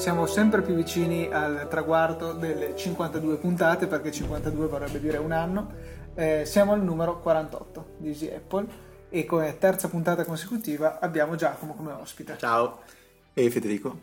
[0.00, 5.72] siamo sempre più vicini al traguardo delle 52 puntate perché 52 vorrebbe dire un anno.
[6.14, 8.66] Eh, siamo al numero 48 di Easy Apple
[9.10, 12.36] e come terza puntata consecutiva abbiamo Giacomo come ospite.
[12.38, 12.80] Ciao.
[13.34, 13.98] E Federico?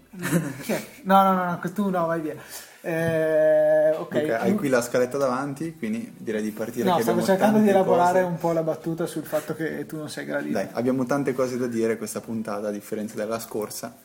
[1.01, 2.35] No, no, no, no, tu no, vai via.
[2.81, 3.99] Eh, ok.
[3.99, 6.87] okay hai qui la scaletta davanti, quindi direi di partire.
[6.87, 8.31] No, stavo cercando di elaborare cose.
[8.31, 10.53] un po' la battuta sul fatto che tu non sei gradito.
[10.53, 13.95] Dai, abbiamo tante cose da dire questa puntata, a differenza della scorsa.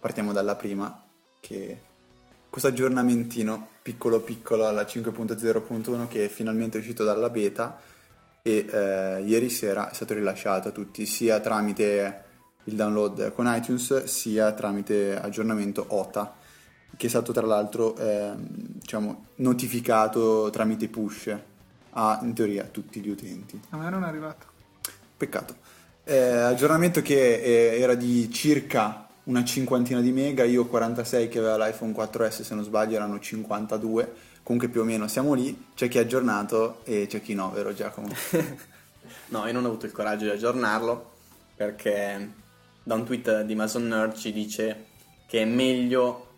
[0.00, 1.01] Partiamo dalla prima,
[1.42, 1.80] che
[2.48, 7.80] questo aggiornamentino piccolo piccolo alla 5.0.1 che è finalmente uscito dalla beta
[8.42, 12.24] e eh, ieri sera è stato rilasciato a tutti sia tramite
[12.64, 16.36] il download con iTunes sia tramite aggiornamento OTA
[16.96, 21.36] che è stato tra l'altro eh, diciamo, notificato tramite push
[21.94, 23.60] a in teoria tutti gli utenti.
[23.70, 24.46] A me non è arrivato.
[25.16, 25.56] Peccato.
[26.04, 31.56] Eh, aggiornamento che eh, era di circa una cinquantina di mega, io 46 che aveva
[31.64, 35.98] l'iPhone 4S se non sbaglio erano 52, comunque più o meno siamo lì, c'è chi
[35.98, 38.08] è aggiornato e c'è chi no, vero Giacomo?
[39.28, 41.10] no, io non ho avuto il coraggio di aggiornarlo
[41.54, 42.32] perché
[42.82, 44.86] da un tweet di Mason Nerd ci dice
[45.28, 46.28] che è meglio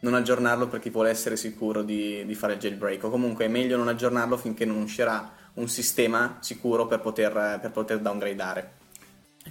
[0.00, 3.02] non aggiornarlo per chi vuole essere sicuro di, di fare il jailbreak.
[3.04, 7.70] O comunque è meglio non aggiornarlo finché non uscirà un sistema sicuro per poter, per
[7.72, 8.74] poter downgradare.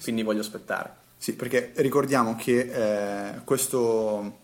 [0.02, 4.42] Quindi voglio aspettare sì, perché ricordiamo che eh, questo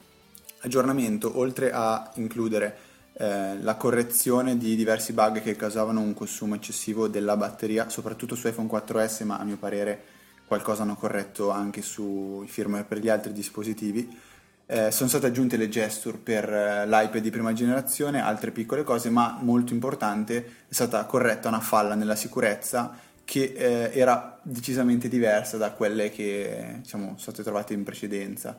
[0.62, 2.76] aggiornamento, oltre a includere
[3.14, 8.48] eh, la correzione di diversi bug che causavano un consumo eccessivo della batteria, soprattutto su
[8.48, 10.02] iPhone 4S, ma a mio parere
[10.48, 14.18] qualcosa hanno corretto anche sui firmware per gli altri dispositivi,
[14.66, 19.12] eh, sono state aggiunte le gesture per eh, l'iPad di prima generazione, altre piccole cose,
[19.12, 25.55] ma molto importante è stata corretta una falla nella sicurezza che eh, era decisamente diversa
[25.55, 28.58] da quelle che diciamo, sono state trovate in precedenza.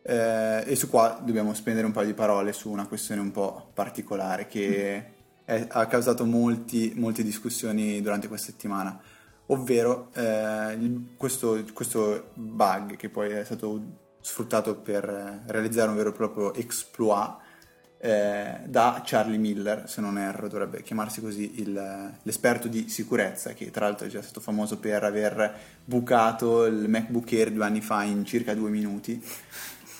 [0.00, 3.72] Eh, e su qua dobbiamo spendere un paio di parole su una questione un po'
[3.74, 5.12] particolare che
[5.44, 8.96] è, ha causato molti, molte discussioni durante questa settimana,
[9.46, 13.80] ovvero eh, questo, questo, bug che poi è stato
[14.20, 17.38] sfruttato per realizzare un vero e proprio exploit
[18.04, 23.70] eh, da Charlie Miller, se non erro, dovrebbe chiamarsi così il, l'esperto di sicurezza, che
[23.70, 25.54] tra l'altro è già stato famoso per aver
[25.84, 29.24] bucato il MacBook Air due anni fa in circa due minuti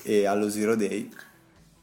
[0.02, 1.12] e allo Zero Day.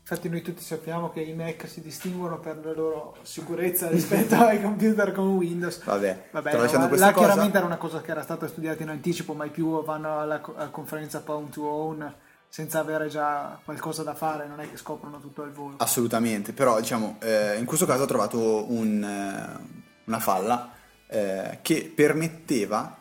[0.01, 4.61] Infatti noi tutti sappiamo che i Mac si distinguono per la loro sicurezza rispetto ai
[4.61, 5.81] computer come Windows.
[5.85, 7.13] Vabbè, Vabbè no, là cosa...
[7.13, 10.67] chiaramente era una cosa che era stata studiata in anticipo, mai più vanno alla, alla
[10.67, 12.13] conferenza Pound to Own
[12.49, 15.75] senza avere già qualcosa da fare, non è che scoprono tutto al volo.
[15.77, 20.71] Assolutamente, però diciamo, eh, in questo caso ho trovato un, eh, una falla
[21.07, 22.97] eh, che permetteva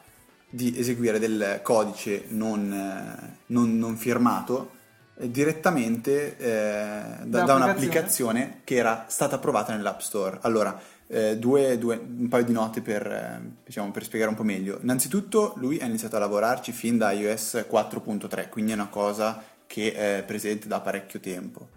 [0.51, 4.77] di eseguire del codice non, eh, non, non firmato
[5.17, 10.39] eh, direttamente eh, da, da, un'applicazione che era stata approvata nell'App Store.
[10.43, 14.45] Allora, eh, due, due, un paio di note per, eh, diciamo, per, spiegare un po'
[14.45, 14.79] meglio.
[14.83, 19.93] Innanzitutto lui ha iniziato a lavorarci fin da iOS 4.3, quindi è una cosa che
[19.93, 21.69] è presente da parecchio tempo.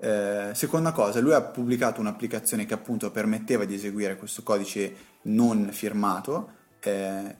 [0.00, 5.70] Eh, seconda cosa, lui ha pubblicato un'applicazione che appunto permetteva di eseguire questo codice non
[5.72, 7.36] firmato eh,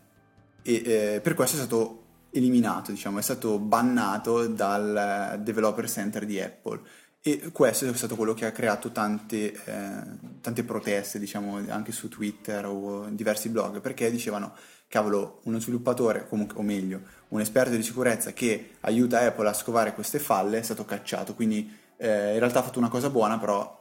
[0.62, 6.41] e eh, per questo è stato eliminato, diciamo, è stato bannato dal Developer Center di
[6.41, 6.81] Apple.
[7.28, 10.03] E questo è stato quello che ha creato tante, eh,
[10.41, 14.55] tante proteste, diciamo, anche su Twitter o in diversi blog, perché dicevano,
[14.89, 19.93] cavolo, uno sviluppatore, comunque, o meglio, un esperto di sicurezza che aiuta Apple a scovare
[19.93, 23.78] queste falle è stato cacciato, quindi eh, in realtà ha fatto una cosa buona, però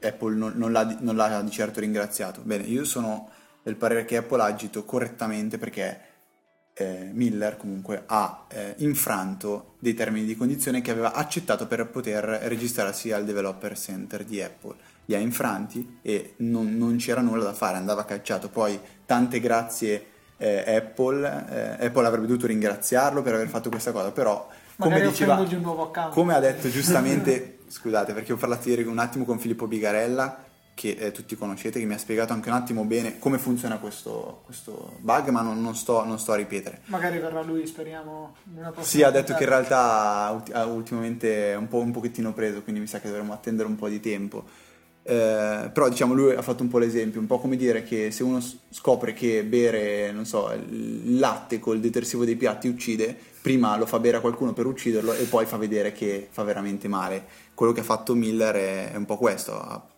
[0.00, 2.42] Apple non, non, l'ha, non l'ha di certo ringraziato.
[2.44, 3.28] Bene, io sono
[3.64, 6.00] del parere che Apple ha agito correttamente perché
[6.74, 12.24] eh, Miller comunque ha eh, infranto dei termini di condizione che aveva accettato per poter
[12.24, 14.74] registrarsi al developer center di Apple.
[15.06, 18.48] Li ha infranti e non, non c'era nulla da fare, andava cacciato.
[18.48, 20.06] Poi tante grazie
[20.36, 25.46] eh, Apple, eh, Apple avrebbe dovuto ringraziarlo per aver fatto questa cosa, però come, diceva,
[26.10, 30.43] come ha detto giustamente, scusate perché ho parlato ieri un attimo con Filippo Bigarella,
[30.74, 34.42] che eh, tutti conoscete, che mi ha spiegato anche un attimo bene come funziona questo,
[34.44, 36.80] questo bug, ma non, non, sto, non, sto, a ripetere.
[36.86, 38.34] Magari verrà lui, speriamo.
[38.80, 42.86] Sì, ha detto che in realtà ultimamente è un, po', un pochettino preso, quindi mi
[42.86, 44.44] sa che dovremmo attendere un po' di tempo.
[45.06, 48.22] Eh, però diciamo lui ha fatto un po' l'esempio, un po' come dire che se
[48.22, 53.84] uno scopre che bere, non so, il latte col detersivo dei piatti uccide, prima lo
[53.84, 57.26] fa bere a qualcuno per ucciderlo e poi fa vedere che fa veramente male.
[57.52, 59.93] Quello che ha fatto Miller è, è un po' questo, ha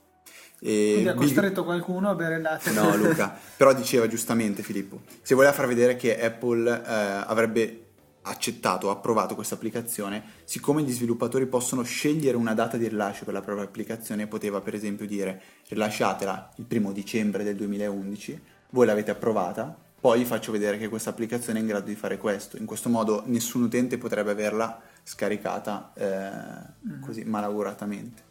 [0.66, 2.72] e Quindi ha costretto qualcuno a bere latte.
[2.72, 6.82] No, Luca, però diceva giustamente Filippo, se voleva far vedere che Apple eh,
[7.24, 7.82] avrebbe
[8.22, 13.42] accettato, approvato questa applicazione, siccome gli sviluppatori possono scegliere una data di rilascio per la
[13.42, 19.72] propria applicazione, poteva per esempio dire rilasciatela il primo dicembre del 2011, voi l'avete approvata,
[20.00, 22.56] poi faccio vedere che questa applicazione è in grado di fare questo.
[22.56, 27.02] In questo modo nessun utente potrebbe averla scaricata eh, mm.
[27.02, 28.25] così malauguratamente.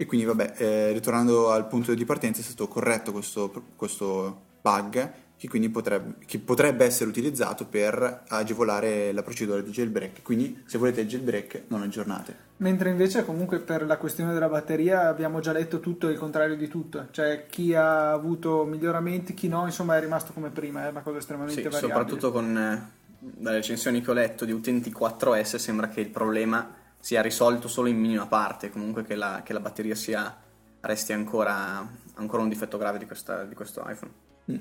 [0.00, 5.12] E quindi vabbè, eh, ritornando al punto di partenza è stato corretto questo, questo bug
[5.36, 10.22] che quindi potrebbe, che potrebbe, essere utilizzato per agevolare la procedura di jailbreak.
[10.22, 12.46] Quindi se volete il jailbreak non aggiornate.
[12.58, 16.68] Mentre invece comunque per la questione della batteria abbiamo già letto tutto il contrario di
[16.68, 21.02] tutto, cioè chi ha avuto miglioramenti, chi no, insomma è rimasto come prima, è una
[21.02, 21.92] cosa estremamente sì, variabile.
[21.92, 26.77] Soprattutto con eh, dalle recensioni che ho letto di utenti 4S sembra che il problema
[27.00, 30.36] sia risolto solo in minima parte, comunque che la, che la batteria sia,
[30.80, 34.12] resti ancora, ancora, un difetto grave di, questa, di questo iPhone.
[34.50, 34.56] Mm.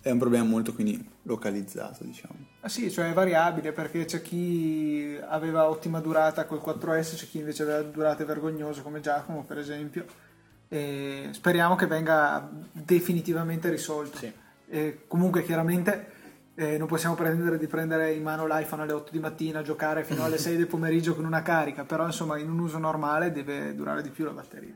[0.00, 2.34] È un problema molto quindi localizzato, diciamo.
[2.60, 7.38] Ah sì, cioè è variabile perché c'è chi aveva ottima durata col 4S, c'è chi
[7.38, 10.04] invece aveva durate vergognose come Giacomo per esempio.
[10.68, 14.18] E speriamo che venga definitivamente risolto.
[14.18, 14.32] Sì.
[14.68, 16.21] E comunque chiaramente
[16.54, 20.24] eh, non possiamo pretendere di prendere in mano l'iPhone alle 8 di mattina, giocare fino
[20.24, 24.02] alle 6 del pomeriggio con una carica, però insomma in un uso normale deve durare
[24.02, 24.74] di più la batteria.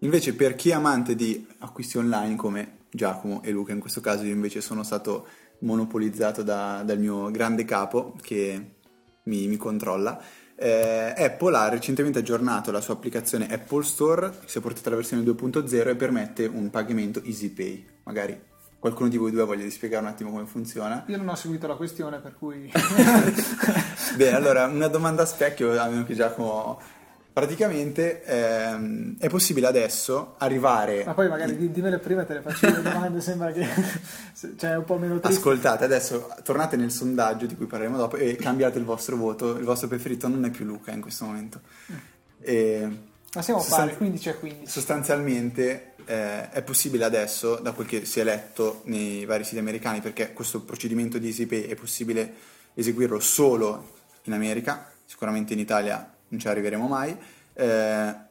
[0.00, 4.24] Invece per chi è amante di acquisti online come Giacomo e Luca, in questo caso
[4.24, 5.26] io invece sono stato
[5.60, 8.76] monopolizzato da, dal mio grande capo che
[9.24, 10.20] mi, mi controlla.
[10.54, 15.22] Eh, Apple ha recentemente aggiornato la sua applicazione Apple Store, si è portata la versione
[15.22, 17.86] 2.0 e permette un pagamento EasyPay.
[18.04, 18.40] Magari
[18.78, 21.04] qualcuno di voi due voglia di spiegare un attimo come funziona.
[21.08, 22.70] Io non ho seguito la questione, per cui...
[24.16, 26.80] Bene, allora una domanda a specchio, a meno che Giacomo
[27.32, 31.04] praticamente ehm, è possibile adesso arrivare.
[31.04, 31.72] Ma poi magari in...
[31.72, 33.66] dimmele prima te le faccio le domande, sembra che
[34.56, 35.38] cioè, è un po' meno triste.
[35.38, 39.56] Ascoltate, adesso tornate nel sondaggio di cui parleremo dopo e cambiate il vostro voto.
[39.56, 41.60] Il vostro preferito non è più Luca in questo momento.
[42.40, 42.88] E
[43.34, 44.70] Ma siamo sostan- pari, 15 a 15.
[44.70, 50.00] Sostanzialmente eh, è possibile adesso, da quel che si è letto nei vari siti americani,
[50.00, 52.34] perché questo procedimento di EasyPay è possibile
[52.74, 57.16] eseguirlo solo in America, sicuramente in Italia non ci arriveremo mai,
[57.54, 58.26] eh,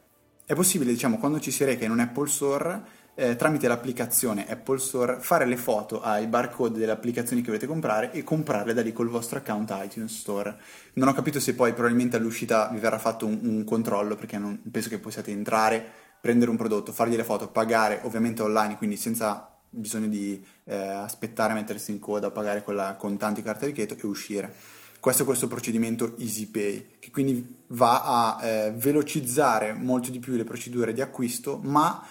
[0.45, 2.81] è possibile, diciamo, quando ci si reca in un Apple Store,
[3.19, 8.11] eh, tramite l'applicazione Apple Store, fare le foto ai barcode delle applicazioni che volete comprare
[8.11, 10.55] e comprarle da lì col vostro account iTunes Store.
[10.93, 14.61] Non ho capito se poi probabilmente all'uscita vi verrà fatto un, un controllo, perché non
[14.69, 15.83] penso che possiate entrare,
[16.21, 21.55] prendere un prodotto, fargli le foto, pagare ovviamente online, quindi senza bisogno di eh, aspettare
[21.55, 24.53] mettersi in coda, pagare con, la, con tanti carte di credito e uscire
[24.99, 30.43] questo è questo procedimento EasyPay, che quindi va a eh, velocizzare molto di più le
[30.43, 32.03] procedure di acquisto, ma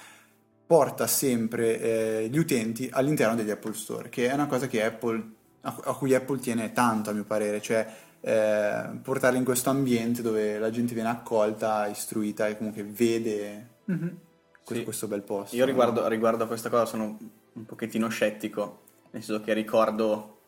[0.67, 5.31] porta sempre eh, gli utenti all'interno degli Apple Store, che è una cosa Apple,
[5.61, 7.87] a, cui Apple tiene tanto a mio parere, cioè
[8.21, 14.09] eh, portarli in questo ambiente dove la gente viene accolta, istruita e comunque vede mm-hmm.
[14.65, 14.83] questo, sì.
[14.85, 15.55] questo, bel posto.
[15.55, 17.17] Io riguardo, riguardo a questa cosa sono
[17.53, 18.83] un pochettino scettico,
[19.13, 20.39] nel senso che ricordo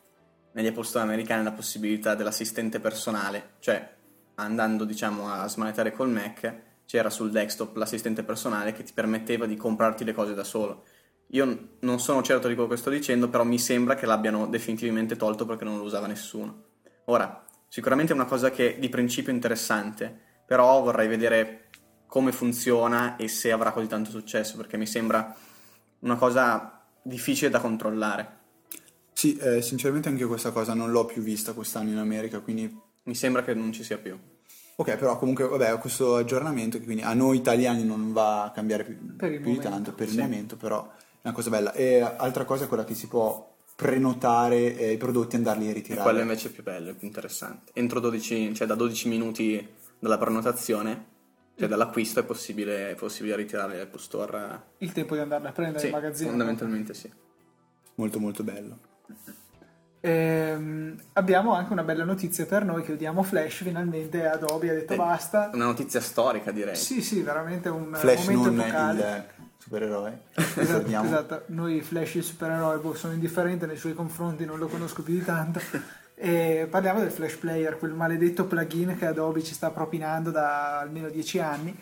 [0.53, 3.95] negli Apple Store americani la possibilità dell'assistente personale, cioè
[4.35, 9.57] andando diciamo a smanettare col Mac c'era sul desktop l'assistente personale che ti permetteva di
[9.57, 10.85] comprarti le cose da solo.
[11.33, 15.15] Io non sono certo di quello che sto dicendo, però mi sembra che l'abbiano definitivamente
[15.15, 16.65] tolto perché non lo usava nessuno.
[17.05, 21.69] Ora, sicuramente è una cosa che di principio è interessante, però vorrei vedere
[22.07, 25.37] come funziona e se avrà così tanto successo, perché mi sembra
[25.99, 28.37] una cosa difficile da controllare.
[29.13, 32.87] Sì, eh, sinceramente anche questa cosa non l'ho più vista quest'anno in America, quindi...
[33.03, 34.19] Mi sembra che non ci sia più.
[34.81, 38.85] Ok, però comunque, vabbè, questo aggiornamento che quindi a noi italiani non va a cambiare
[38.85, 40.21] più, più di tanto per il sì.
[40.21, 41.73] momento, però è una cosa bella.
[41.73, 45.73] E altra cosa è quella che si può prenotare eh, i prodotti e andarli a
[45.73, 46.01] ritirare.
[46.01, 47.73] E quello invece è più bello, è più interessante.
[47.75, 49.69] Entro 12, cioè da 12 minuti
[49.99, 51.07] dalla prenotazione,
[51.57, 54.63] cioè dall'acquisto è possibile, è possibile ritirare al store.
[54.79, 56.29] Il tempo di andarli a prendere sì, in magazzino.
[56.29, 57.11] Fondamentalmente sì.
[57.97, 58.79] Molto molto bello.
[60.01, 64.93] Ehm, abbiamo anche una bella notizia per noi che odiamo Flash, finalmente Adobe ha detto
[64.93, 65.51] eh, basta.
[65.53, 66.77] Una notizia storica direi.
[66.77, 69.27] Sì, sì, veramente un Flash momento non epocale.
[69.37, 70.21] il supereroe.
[70.35, 75.03] esatto, esatto, noi Flash il supereroe boh, sono indifferente nei suoi confronti, non lo conosco
[75.03, 75.61] più di tanto.
[76.21, 81.09] E parliamo del Flash Player, quel maledetto plugin che Adobe ci sta propinando da almeno
[81.11, 81.77] dieci anni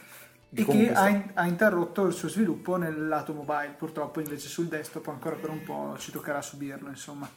[0.53, 3.75] e che ha, in, ha, interrotto il suo sviluppo nel lato mobile.
[3.77, 7.29] Purtroppo invece sul desktop ancora per un po' ci toccherà subirlo, insomma.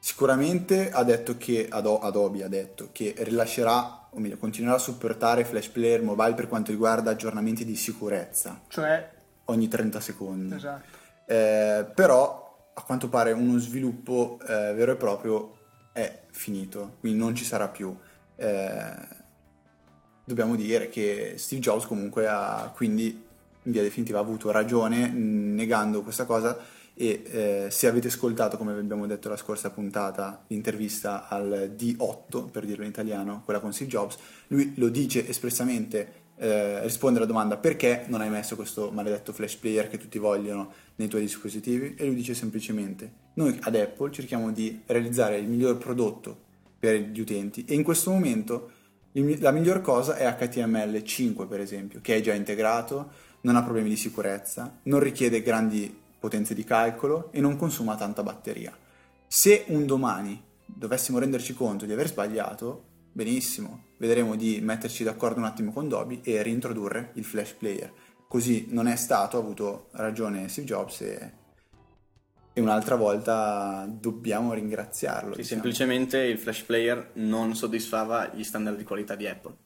[0.00, 5.68] Sicuramente ha detto che Adobe ha detto che rilascerà, o meglio, continuerà a supportare Flash
[5.68, 8.62] Player Mobile per quanto riguarda aggiornamenti di sicurezza.
[8.68, 10.54] Cioè ogni 30 secondi.
[10.54, 10.96] Esatto.
[11.26, 15.56] Eh, però a quanto pare uno sviluppo eh, vero e proprio
[15.92, 17.94] è finito, quindi non ci sarà più.
[18.36, 19.16] Eh,
[20.24, 23.26] dobbiamo dire che Steve Jobs comunque ha quindi
[23.62, 26.56] in via definitiva avuto ragione negando questa cosa
[27.00, 32.66] e eh, se avete ascoltato, come abbiamo detto la scorsa puntata, l'intervista al D8, per
[32.66, 37.56] dirlo in italiano, quella con Steve Jobs, lui lo dice espressamente, eh, risponde alla domanda
[37.56, 41.94] perché non hai messo questo maledetto flash player che tutti vogliono nei tuoi dispositivi?
[41.96, 46.36] E lui dice semplicemente noi ad Apple cerchiamo di realizzare il miglior prodotto
[46.80, 48.70] per gli utenti e in questo momento
[49.12, 53.10] la miglior cosa è HTML5 per esempio, che è già integrato,
[53.42, 58.22] non ha problemi di sicurezza, non richiede grandi potenze di calcolo e non consuma tanta
[58.22, 58.76] batteria.
[59.26, 65.46] Se un domani dovessimo renderci conto di aver sbagliato, benissimo, vedremo di metterci d'accordo un
[65.46, 67.92] attimo con Dobby e reintrodurre il flash player.
[68.26, 71.32] Così non è stato, ha avuto ragione Steve Jobs e,
[72.52, 75.34] e un'altra volta dobbiamo ringraziarlo.
[75.34, 75.62] Sì, diciamo.
[75.62, 79.56] semplicemente il flash player non soddisfava gli standard di qualità di Apple.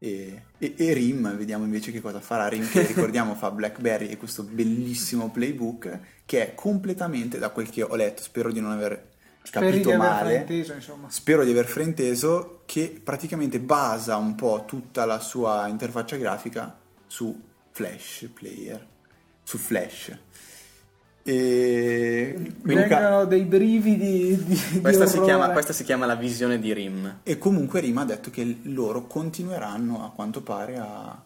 [0.00, 4.16] E, e, e, RIM, vediamo invece che cosa farà RIM, che ricordiamo fa BlackBerry e
[4.16, 9.08] questo bellissimo playbook che è completamente, da quel che ho letto, spero di non aver
[9.50, 11.08] capito male, insomma.
[11.10, 17.40] spero di aver frainteso, che praticamente basa un po' tutta la sua interfaccia grafica su
[17.70, 18.86] Flash Player,
[19.42, 20.16] su Flash.
[21.30, 26.72] E vengono dei brividi di, questa, di si chiama, questa, si chiama, la visione di
[26.72, 27.20] Rim.
[27.22, 31.22] E comunque Rim ha detto che loro continueranno a quanto pare a,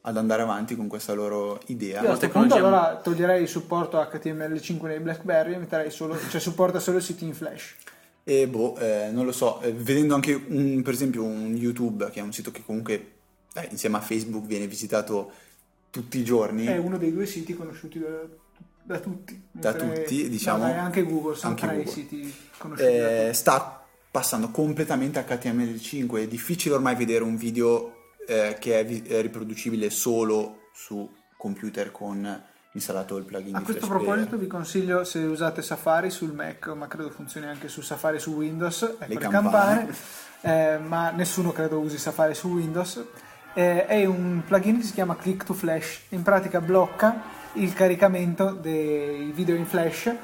[0.00, 2.00] ad andare avanti con questa loro idea.
[2.00, 6.40] Io a questo punto allora toglierei il supporto HTML5 nei BlackBerry e metterei solo, cioè
[6.40, 7.74] supporta solo i siti in Flash.
[8.24, 12.20] E boh, eh, non lo so, eh, vedendo anche un, per esempio un YouTube, che
[12.20, 13.10] è un sito che comunque
[13.52, 15.30] eh, insieme a Facebook viene visitato
[15.90, 16.64] tutti i giorni.
[16.64, 18.40] È uno dei due siti conosciuti da
[18.82, 19.40] da tutti.
[19.50, 20.66] Da tutti, diciamo.
[20.66, 21.90] No, anche Google, sono anche tra Google.
[21.90, 22.90] i siti conosciuti.
[22.90, 28.84] Eh, sta passando completamente a HTML5, è difficile ormai vedere un video eh, che è,
[28.84, 34.38] vi- è, riproducibile solo su computer con installato il plugin a questo proposito Player.
[34.38, 38.82] vi consiglio se usate Safari sul Mac ma credo funzioni anche su Safari su Windows
[38.82, 39.94] ecco le, Le campane, campane.
[40.74, 43.04] eh, ma nessuno credo usi Safari su Windows
[43.52, 48.52] eh, è un plugin che si chiama Click to Flash in pratica blocca il caricamento
[48.52, 50.14] dei video in flash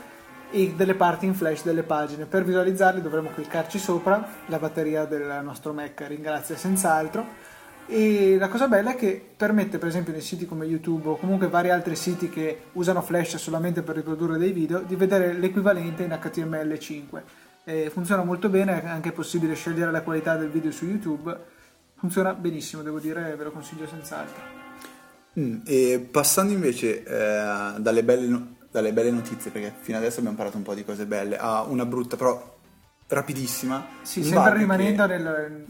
[0.51, 2.25] e delle parti in flash delle pagine.
[2.25, 7.57] Per visualizzarli dovremo cliccarci sopra, la batteria del nostro Mac ringrazia senz'altro.
[7.91, 11.49] E la cosa bella è che permette, per esempio, nei siti come YouTube o comunque
[11.49, 16.11] vari altri siti che usano Flash solamente per riprodurre dei video, di vedere l'equivalente in
[16.11, 17.23] HTML5.
[17.65, 21.35] E funziona molto bene, è anche possibile scegliere la qualità del video su YouTube.
[21.95, 24.68] Funziona benissimo, devo dire, ve lo consiglio senz'altro.
[25.38, 30.37] Mm, e passando invece eh, dalle, belle no- dalle, belle, notizie, perché fino adesso abbiamo
[30.37, 32.57] parlato un po' di cose belle, a una brutta, però
[33.07, 33.87] rapidissima.
[34.02, 35.16] Sì, sempre rimanendo che...
[35.16, 35.64] nel,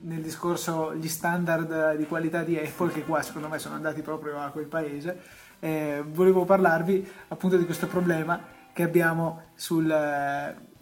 [0.00, 4.38] nel, discorso gli standard di qualità di Apple, che qua secondo me sono andati proprio
[4.40, 5.18] a quel paese,
[5.60, 8.38] eh, volevo parlarvi appunto di questo problema
[8.72, 9.86] che abbiamo sul,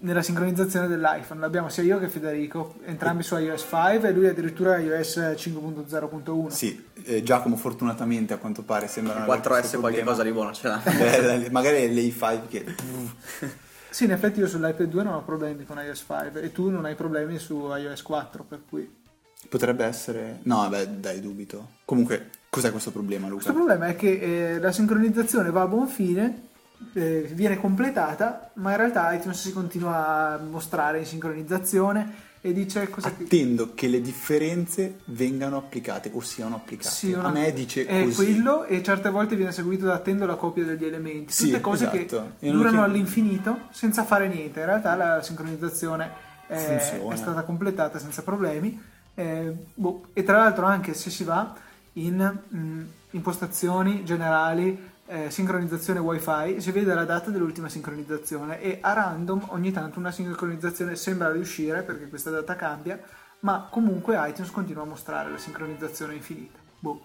[0.02, 1.40] nella sincronizzazione dell'iPhone.
[1.40, 6.48] L'abbiamo sia io che Federico, entrambi su iOS 5 e lui addirittura iOS 5.0.1.
[6.48, 9.24] Sì, eh, Giacomo fortunatamente a quanto pare sembra...
[9.26, 10.82] 4S qualche cosa di buono ce l'ha.
[10.84, 12.74] Beh, magari è l'A5 che...
[13.90, 16.84] sì, in effetti io sull'iPad 2 non ho problemi con iOS 5 e tu non
[16.84, 19.00] hai problemi su iOS 4, per cui...
[19.48, 20.38] Potrebbe essere...
[20.42, 21.68] No, beh, dai, dubito.
[21.84, 23.42] Comunque, cos'è questo problema, Luca?
[23.44, 26.50] Questo problema è che eh, la sincronizzazione va a buon fine
[26.92, 32.90] eh, viene completata, ma in realtà iTunes si continua a mostrare in sincronizzazione e dice
[32.90, 33.74] cosa attendo che...
[33.74, 36.88] che le differenze vengano applicate o siano applicate.
[36.88, 37.28] Sì, una...
[37.28, 38.14] A me dice è così.
[38.14, 41.32] quello e certe volte viene seguito da attendo la copia degli elementi.
[41.32, 42.32] Tutte sì, cose esatto.
[42.40, 42.84] che durano che...
[42.84, 44.58] all'infinito senza fare niente.
[44.58, 46.10] In realtà la sincronizzazione
[46.48, 48.80] è, è stata completata senza problemi.
[49.14, 50.06] Eh, boh.
[50.12, 51.54] E tra l'altro anche se si va
[51.94, 58.94] in mh, impostazioni generali eh, sincronizzazione wifi si vede la data dell'ultima sincronizzazione e a
[58.94, 62.98] random ogni tanto una sincronizzazione sembra riuscire perché questa data cambia
[63.40, 66.58] ma comunque iTunes continua a mostrare la sincronizzazione infinita.
[66.78, 67.02] Boh,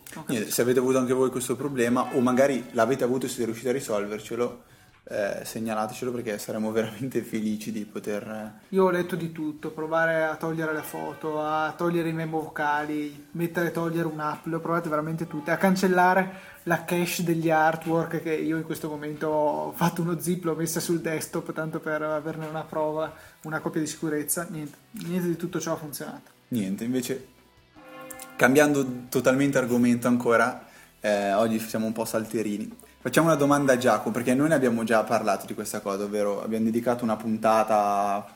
[0.47, 3.73] se avete avuto anche voi questo problema o magari l'avete avuto e siete riusciti a
[3.73, 4.63] risolvercelo
[5.09, 10.25] eh, segnalatecelo perché saremo veramente felici di poter eh, io ho letto di tutto provare
[10.25, 14.59] a togliere le foto a togliere i memo vocali mettere e togliere un'app le ho
[14.59, 19.71] provate veramente tutte a cancellare la cache degli artwork che io in questo momento ho
[19.71, 23.87] fatto uno zip l'ho messa sul desktop tanto per averne una prova una copia di
[23.87, 26.31] sicurezza niente, niente di tutto ciò ha funzionato.
[26.49, 27.27] Niente invece
[28.35, 30.65] cambiando totalmente argomento ancora
[30.99, 34.83] eh, oggi siamo un po' salterini Facciamo una domanda a Giacomo, perché noi ne abbiamo
[34.83, 38.27] già parlato di questa cosa, ovvero abbiamo dedicato una puntata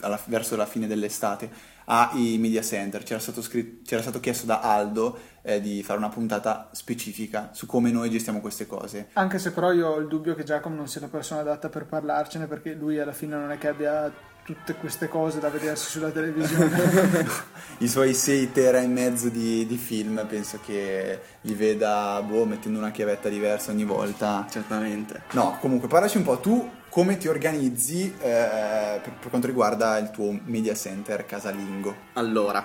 [0.00, 1.48] alla- verso la fine dell'estate
[1.84, 3.04] ai media center.
[3.04, 7.66] C'era stato, scritto- c'era stato chiesto da Aldo eh, di fare una puntata specifica su
[7.66, 9.10] come noi gestiamo queste cose.
[9.12, 11.84] Anche se però io ho il dubbio che Giacomo non sia la persona adatta per
[11.84, 14.12] parlarcene perché lui alla fine non è che abbia
[14.46, 17.26] tutte queste cose da vedersi sulla televisione.
[17.78, 22.78] I suoi 6 tera e mezzo di, di film penso che li veda boh, mettendo
[22.78, 24.46] una chiavetta diversa ogni volta.
[24.48, 25.22] Certamente.
[25.32, 30.12] No, comunque parlaci un po' tu come ti organizzi eh, per, per quanto riguarda il
[30.12, 31.94] tuo media center casalingo.
[32.12, 32.64] Allora,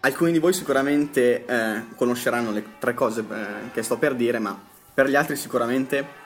[0.00, 4.56] alcuni di voi sicuramente eh, conosceranno le tre cose eh, che sto per dire, ma
[4.92, 6.17] per gli altri sicuramente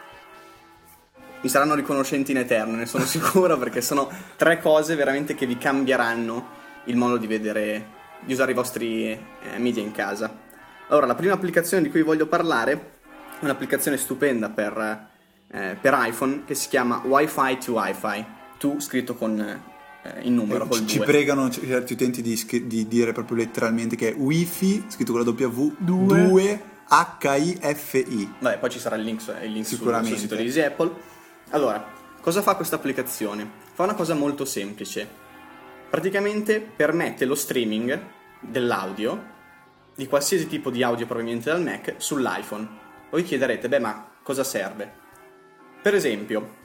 [1.43, 5.59] mi saranno riconoscenti in eterno, ne sono sicuro, perché sono tre cose veramente che vi
[5.59, 7.87] cambieranno il modo di vedere,
[8.21, 9.19] di usare i vostri eh,
[9.59, 10.35] media in casa.
[10.89, 15.09] Allora, la prima applicazione di cui voglio parlare è un'applicazione stupenda per,
[15.51, 18.25] eh, per iPhone che si chiama Wi-Fi to Wi-Fi.
[18.59, 21.07] Tu scritto con eh, il numero, col ci, ci 2.
[21.07, 25.75] pregano certi utenti di, di dire proprio letteralmente che è Wi-Fi, scritto con la W,
[25.79, 26.29] Due.
[26.29, 28.35] 2 H-I-F-I.
[28.39, 31.11] Vabbè, poi ci sarà il link, il link sul, sul sito di Easy Apple.
[31.55, 31.85] Allora,
[32.23, 33.47] cosa fa questa applicazione?
[33.75, 35.07] Fa una cosa molto semplice.
[35.91, 38.01] Praticamente permette lo streaming
[38.41, 39.31] dell'audio,
[39.95, 42.67] di qualsiasi tipo di audio proveniente dal Mac, sull'iPhone.
[43.11, 44.91] Voi chiederete, beh, ma cosa serve?
[45.83, 46.61] Per esempio,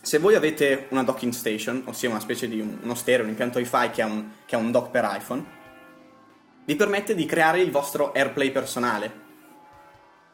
[0.00, 3.58] se voi avete una docking station, ossia una specie di un- uno stereo, un impianto
[3.58, 5.44] Wi-Fi che ha un, che ha un dock per iPhone,
[6.64, 9.22] vi permette di creare il vostro AirPlay personale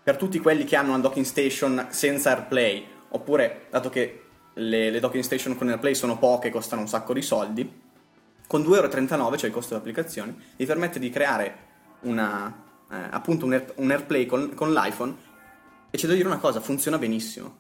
[0.02, 4.22] per tutti quelli che hanno una docking station senza AirPlay, oppure dato che
[4.54, 7.80] le, le docking station con AirPlay sono poche e costano un sacco di soldi,
[8.46, 11.68] con 2,39€, cioè il costo dell'applicazione, vi permette di creare
[12.00, 12.52] una,
[12.90, 15.14] eh, appunto un, Air- un AirPlay con, con l'iPhone
[15.90, 17.56] e c'è da dire una cosa, funziona benissimo.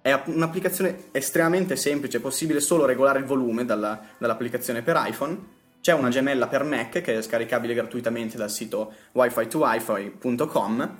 [0.00, 5.60] È app- un'applicazione estremamente semplice, è possibile solo regolare il volume dalla- dall'applicazione per iPhone.
[5.82, 10.96] C'è una gemella per Mac che è scaricabile gratuitamente dal sito wifi2wifi.com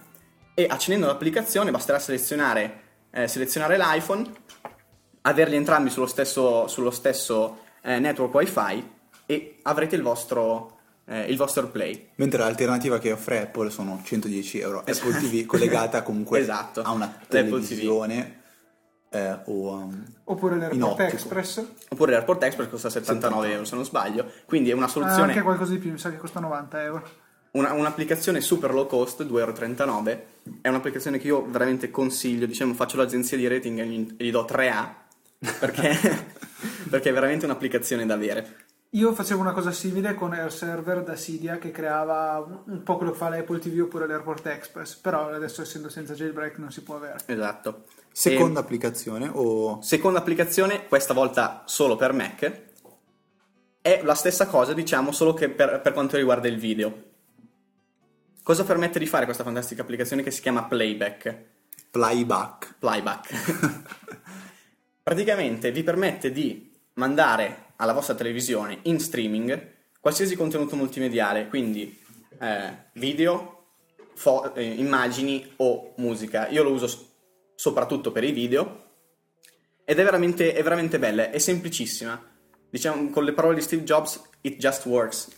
[0.55, 2.82] e accendendo l'applicazione basterà selezionare,
[3.13, 4.25] eh, selezionare l'iPhone,
[5.23, 8.91] averli entrambi sullo stesso, sullo stesso eh, network wifi
[9.27, 12.11] e avrete il vostro, eh, il vostro AirPlay.
[12.17, 14.79] Mentre l'alternativa che offre Apple sono 110 euro.
[14.81, 16.83] Apple TV collegata comunque Esatto.
[16.83, 18.41] a una televisione
[19.11, 21.01] eh, o un- Oppure l'Airport.
[21.01, 21.65] Express.
[21.91, 25.33] Oppure l'AirPort Express costa 79 euro se non sbaglio, quindi è una Ah, soluzione...
[25.33, 27.09] anche qualcosa di più, mi sa che costa 90 euro.
[27.53, 30.23] Una- un'applicazione super low cost, 2,39€,
[30.63, 34.31] è un'applicazione che io veramente consiglio, diciamo faccio l'agenzia di rating e gli, e gli
[34.31, 34.89] do 3A,
[35.59, 36.27] perché,
[36.89, 38.57] perché è veramente un'applicazione da avere.
[38.95, 43.13] Io facevo una cosa simile con Air Server da Cydia che creava un po' quello
[43.13, 46.97] che fa l'Apple TV oppure l'Airport Express, però adesso essendo senza jailbreak non si può
[46.97, 47.19] avere.
[47.25, 47.85] Esatto.
[48.13, 52.63] seconda applicazione o E seconda applicazione, questa volta solo per Mac,
[53.81, 57.12] è la stessa cosa, diciamo, solo che per, per quanto riguarda il video.
[58.43, 61.51] Cosa permette di fare questa fantastica applicazione che si chiama Playback?
[61.93, 62.77] playback.
[62.79, 63.83] Playback.
[65.03, 71.97] Praticamente vi permette di mandare alla vostra televisione in streaming qualsiasi contenuto multimediale, quindi
[72.41, 73.67] eh, video,
[74.15, 76.49] fo- eh, immagini o musica.
[76.49, 77.05] Io lo uso s-
[77.55, 78.91] soprattutto per i video
[79.85, 82.31] ed è veramente, è veramente bella, è semplicissima.
[82.71, 85.29] Diciamo con le parole di Steve Jobs, it just works.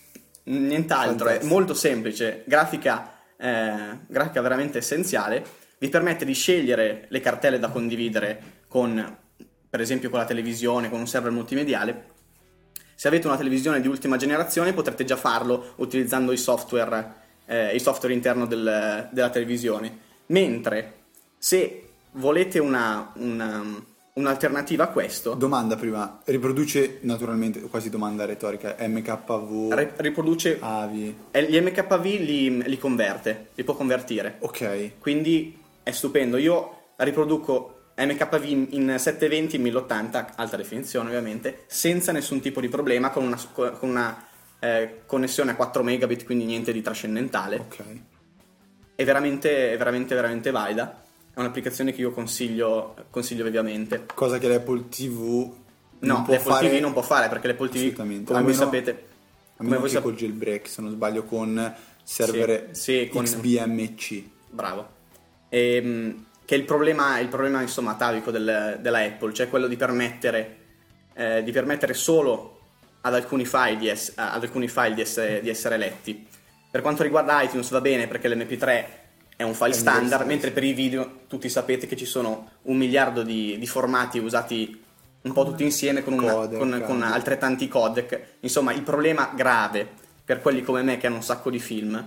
[0.45, 1.55] Nient'altro, è Fantastico.
[1.55, 5.45] molto semplice, grafica, eh, grafica veramente essenziale,
[5.79, 9.19] vi permette di scegliere le cartelle da condividere con,
[9.69, 12.13] per esempio, con la televisione, con un server multimediale.
[12.95, 17.15] Se avete una televisione di ultima generazione potrete già farlo utilizzando i software,
[17.47, 19.99] eh, il software interno del- della televisione.
[20.27, 20.93] Mentre
[21.39, 29.73] se volete una- una- un'alternativa a questo, Domanda prima, riproduce naturalmente, quasi domanda retorica, MKV,
[29.75, 34.37] ri- riproduce AVI, eh, gli MKV li, li converte, li può convertire.
[34.41, 34.99] ok.
[34.99, 36.37] Quindi è stupendo.
[36.37, 42.69] Io riproduco MKV in- in 720 in 1080, alta definizione ovviamente, senza nessun tipo di
[42.69, 44.27] problema, con una, con una,
[44.61, 47.57] eh, connessione a 4 megabit, quindi niente di trascendentale.
[47.57, 47.83] Ok.
[48.95, 51.03] È veramente, è veramente, veramente valida.
[51.35, 54.07] È un'applicazione che io consiglio, consiglio vivamente.
[54.15, 55.53] Cosa che l'Apple TV
[56.01, 58.57] No, non può l'Apple fare TV non può fare perché l'Apple TV, come voi Almeno-
[58.57, 58.95] sapete, a
[59.57, 63.25] come meno voi che sap- col jailbreak, se non sbaglio, con server Sì, sì, con-
[63.25, 64.23] XBMC.
[64.51, 64.89] Bravo.
[65.49, 69.77] Ehm, che è il problema, il problema insomma, atavico del- della Apple, cioè quello di
[69.77, 70.57] permettere,
[71.15, 72.61] eh, di permettere solo
[73.01, 76.27] ad alcuni file, di, ess- ad alcuni file di, essere, di essere letti.
[76.71, 78.85] Per quanto riguarda iTunes va bene perché l'MP3
[79.37, 83.23] è un file standard, mentre per i video tutti sapete che ci sono un miliardo
[83.23, 84.83] di, di formati usati
[85.23, 88.37] un po' tutti insieme con, una- Codec, con- con altrettanti codec.
[88.41, 89.89] Insomma, il problema grave
[90.25, 92.07] per quelli come me che hanno un sacco di film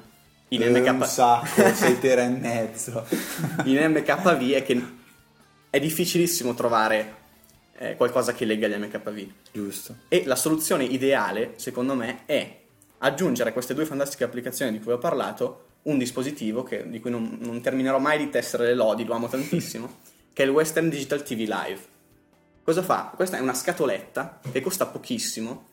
[0.50, 3.06] in, Eh, MK un sacco, 6 tera e mezzo.
[3.66, 4.82] in MKV è che
[5.70, 7.16] è difficilissimo trovare
[7.80, 9.28] eh, qualcosa che legga gli MKV.
[9.52, 9.96] Giusto.
[10.08, 12.60] E la soluzione ideale, secondo me, è
[13.00, 17.38] aggiungere queste due fantastiche applicazioni di cui ho parlato un dispositivo che- di cui non,
[17.42, 20.00] non terminerò mai di tessere le lodi, lo amo tantissimo,
[20.34, 21.80] che è il Western Digital TV Live.
[22.64, 23.12] Cosa fa?
[23.16, 25.68] Questa è una scatoletta che costa pochissimo.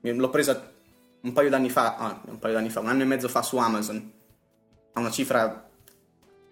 [0.00, 0.70] L'ho presa
[1.22, 3.56] un paio d'anni fa, ah, un paio d'anni fa, un anno e mezzo fa su
[3.56, 4.12] Amazon.
[4.92, 5.68] A una cifra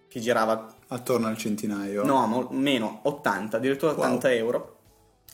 [0.09, 2.05] che girava Attorno al centinaio.
[2.05, 4.01] No, mo- meno, 80, addirittura Wow.
[4.03, 4.79] 80 euro.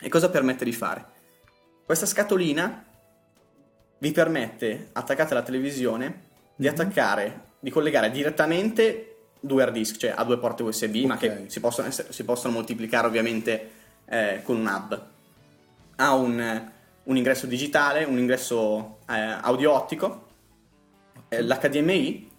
[0.00, 1.04] E cosa permette di fare?
[1.84, 2.84] Questa scatolina
[3.98, 6.72] vi permette, attaccata alla televisione, di Mhm.
[6.72, 9.08] attaccare, di collegare direttamente
[9.40, 11.20] due hard disk, cioè a due porte USB, ma Ok.
[11.20, 13.70] che si possono, essere- si possono moltiplicare ovviamente
[14.06, 15.06] eh, con un hub.
[15.96, 16.70] Ha un,
[17.04, 20.26] un ingresso digitale, un ingresso eh, audio ottico,
[21.28, 22.30] eh, l'HDMI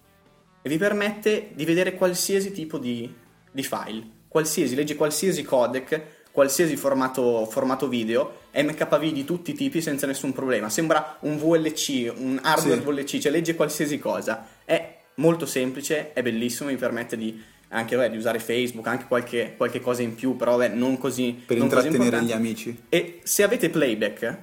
[0.62, 3.12] e vi permette di vedere qualsiasi tipo di,
[3.52, 6.02] di file, qualsiasi, legge qualsiasi codec,
[6.34, 10.68] qualsiasi formato, formato video, MKV di tutti i tipi senza nessun problema.
[10.68, 12.86] Sembra un VLC, un hardware Sì.
[12.86, 14.48] VLC, cioè legge qualsiasi cosa.
[14.66, 19.54] È molto semplice, è bellissimo, mi permette di anche vabbè, di usare Facebook, anche qualche,
[19.58, 22.26] qualche cosa in più, però vabbè, non così Per non così intrattenere importante.
[22.26, 22.84] gli amici.
[22.90, 24.38] E se avete playback,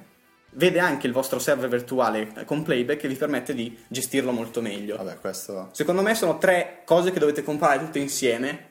[0.51, 4.95] vede anche il vostro server virtuale con playback e vi permette di gestirlo molto meglio.
[4.97, 5.69] Vabbè, questo...
[5.71, 8.67] Secondo me sono tre cose che dovete comprare tutte insieme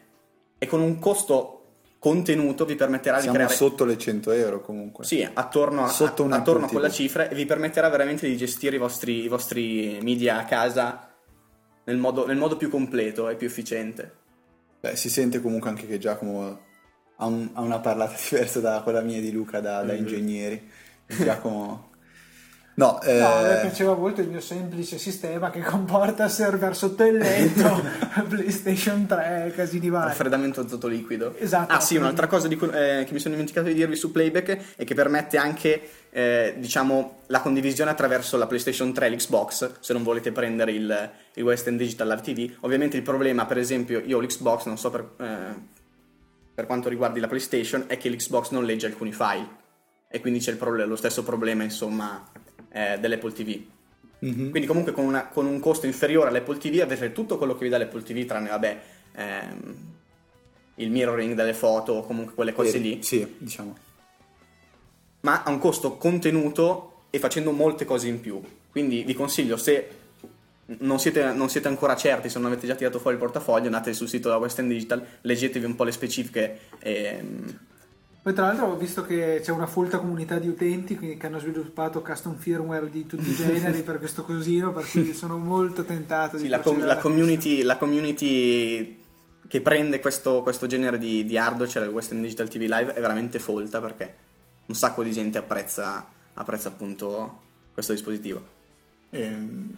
[0.59, 1.60] e con un costo
[2.01, 5.05] contenuto vi permetterà Siamo di creare sotto le 100 euro comunque.
[5.05, 8.79] sì, attorno, a, un attorno a quella cifra e vi permetterà veramente di gestire i
[8.79, 11.15] vostri, i vostri media a casa
[11.85, 14.17] nel modo, nel modo più completo e più efficiente.
[14.81, 16.59] Beh, si sente comunque anche che Giacomo
[17.17, 19.99] ha, un- ha una parlata diversa da quella mia di Luca da, da Mhm.
[19.99, 20.69] ingegneri.
[21.07, 21.89] Giacomo...
[22.81, 27.05] No, eh, No, a me piaceva molto il mio semplice sistema che comporta server sotto
[27.05, 27.79] il letto,
[28.27, 30.09] PlayStation 3, casini vari.
[30.09, 31.35] Raffreddamento azoto liquido.
[31.37, 31.75] Esatto.
[31.75, 34.85] Ah sì, un'altra cosa cui- eh, che mi sono dimenticato di dirvi su Playback è
[34.85, 40.03] che permette anche, eh, diciamo, la condivisione attraverso la PlayStation 3 e l'Xbox, se non
[40.03, 42.51] volete prendere il, il Western Digital Live TV.
[42.61, 45.55] Ovviamente il problema, per esempio, io ho l'Xbox, non so per, eh,
[46.55, 49.59] per quanto riguardi la PlayStation, è che l'Xbox non legge alcuni file.
[50.12, 52.27] E quindi c'è il proble- lo stesso problema, insomma,
[52.73, 53.61] eh, dell'Apple TV.
[54.20, 54.51] mhm.
[54.51, 57.70] Quindi comunque con, una- con un costo inferiore all'Apple TV avete tutto quello che vi
[57.70, 58.81] dà l'Apple TV, tranne vabbè
[59.16, 59.77] ehm,
[60.77, 63.77] il mirroring delle foto o comunque quelle cose Eh, lì, Sì, diciamo.
[65.20, 68.40] ma a un costo contenuto e facendo molte cose in più.
[68.70, 69.88] Quindi vi consiglio se
[70.79, 73.92] non siete, non siete ancora certi, se non avete già tirato fuori il portafoglio, andate
[73.92, 77.59] sul sito della Western Digital, leggetevi un po' le specifiche ehm,
[78.23, 81.39] Poi tra l'altro ho visto che c'è una folta comunità di utenti che, che hanno
[81.39, 86.37] sviluppato custom firmware di tutti i generi per questo cosino, per cui sono molto tentato
[86.37, 88.99] di Sì, la, com- la community, la community
[89.49, 93.01] che prende questo, questo genere di, di hardware, cioè il Western Digital TV Live, è
[93.01, 94.15] veramente folta perché
[94.67, 97.41] un sacco di gente apprezza, apprezza appunto
[97.73, 98.59] questo dispositivo.
[99.11, 99.77] Ehm,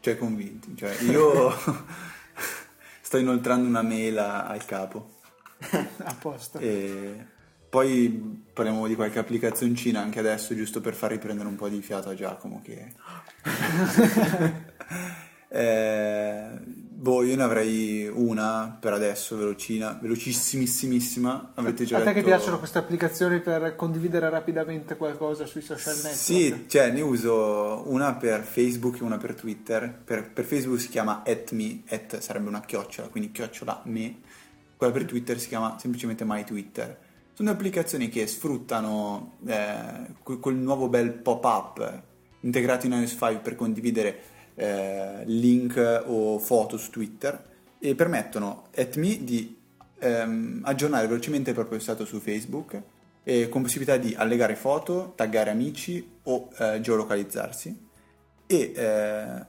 [0.00, 0.76] cioè, convinti.
[0.76, 1.52] Cioè, io
[3.00, 5.16] sto inoltrando una mail a- al capo.
[5.60, 6.58] a posto.
[6.58, 7.36] E
[7.68, 12.08] poi parliamo di qualche applicazioncina anche adesso, giusto per far riprendere un po' di fiato
[12.08, 12.62] a Giacomo.
[12.64, 12.92] Che...
[15.50, 21.52] Eh, boh, io ne avrei una per adesso, velocina, velocissimissima.
[21.54, 26.16] Avete già a te che piacciono queste applicazioni per condividere rapidamente qualcosa sui social network?
[26.16, 29.90] Sì, cioè ne uso una per Facebook e una per Twitter.
[30.04, 34.20] Per, per Facebook si chiama @me, at sarebbe una chiocciola, quindi chiocciola me.
[34.76, 37.06] Quella per Twitter si chiama semplicemente MyTwitter.
[37.38, 42.02] Sono applicazioni che sfruttano eh, que- quel nuovo bel pop-up
[42.40, 44.22] integrato in iOS 5 per condividere
[44.56, 47.40] eh, link o foto su Twitter
[47.78, 49.56] e permettono @me di
[50.00, 52.82] ehm, aggiornare velocemente il proprio stato su Facebook
[53.22, 57.86] e con possibilità di allegare foto, taggare amici o eh, geolocalizzarsi.
[58.48, 59.46] E eh,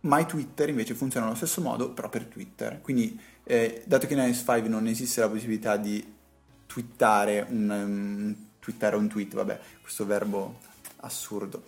[0.00, 2.80] My Twitter invece funziona allo stesso modo, però per Twitter.
[2.80, 6.16] Quindi, eh, dato che in iOS 5 non esiste la possibilità di
[6.68, 10.60] twittare un, um, twittare un tweet, vabbè, questo verbo
[11.00, 11.62] assurdo,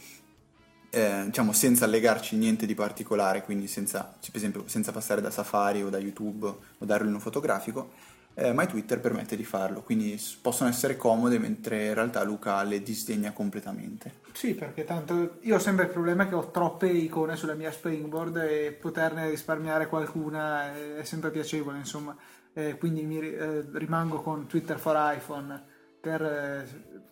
[0.90, 5.82] eh, diciamo senza allegarci niente di particolare, quindi senza, per esempio, senza passare da Safari
[5.82, 7.90] o da YouTube o da Arduino fotografico,
[8.34, 12.82] eh, My Twitter permette di farlo, quindi possono essere comode mentre in realtà Luca le
[12.82, 14.18] disdegna completamente.
[14.32, 18.36] Sì, perché tanto io ho sempre il problema che ho troppe icone sulla mia Springboard
[18.36, 22.16] e poterne risparmiare qualcuna è sempre piacevole, insomma.
[22.52, 25.62] Eh, quindi mi eh, rimango con Twitter for iPhone
[26.00, 26.66] per eh,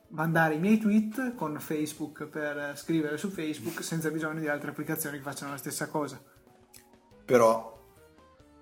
[0.08, 4.70] mandare i miei tweet, con Facebook per eh, scrivere su Facebook, senza bisogno di altre
[4.70, 6.20] applicazioni che facciano la stessa cosa.
[7.24, 7.78] Però,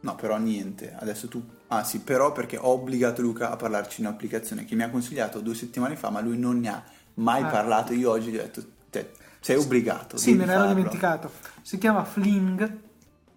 [0.01, 0.95] no, però niente.
[0.99, 4.83] Adesso tu, ah sì, però perché ho obbligato Luca a parlarci di un'applicazione che mi
[4.83, 6.85] ha consigliato due settimane fa, ma lui non ne ha
[7.15, 7.47] mai Ah.
[7.47, 7.93] parlato.
[7.95, 10.17] Io oggi gli ho detto, te, sei obbligato.
[10.17, 11.31] Sì, me ne ero dimenticato.
[11.63, 12.79] Si chiama Fling,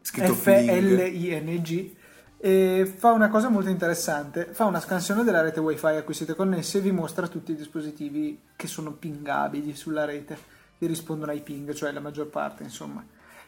[0.01, 0.99] Scritto Fling.
[2.41, 4.47] E fa una cosa molto interessante.
[4.51, 7.55] Fa una scansione della rete wifi a cui siete connessi e vi mostra tutti i
[7.55, 10.37] dispositivi che sono pingabili sulla rete,
[10.77, 13.05] che rispondono ai ping, cioè la maggior parte, insomma.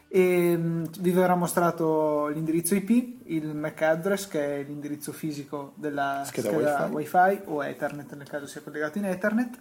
[0.08, 6.22] E mh, vi verrà mostrato l'indirizzo IP, il MAC address, che è l'indirizzo fisico della
[6.26, 7.16] Scheda scheda, wifi.
[7.16, 9.58] wifi o Ethernet nel caso sia collegato in Ethernet.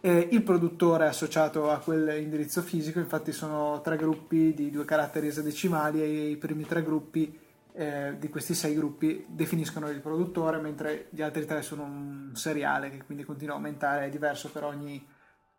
[0.00, 4.84] Eh, il produttore è associato a quel indirizzo fisico, infatti sono tre gruppi di due
[4.84, 7.46] caratteri esadecimali e i primi tre gruppi
[7.78, 12.90] eh, di questi sei gruppi definiscono il produttore, mentre gli altri tre sono un seriale
[12.90, 15.06] che quindi continua a aumentare, è diverso per ogni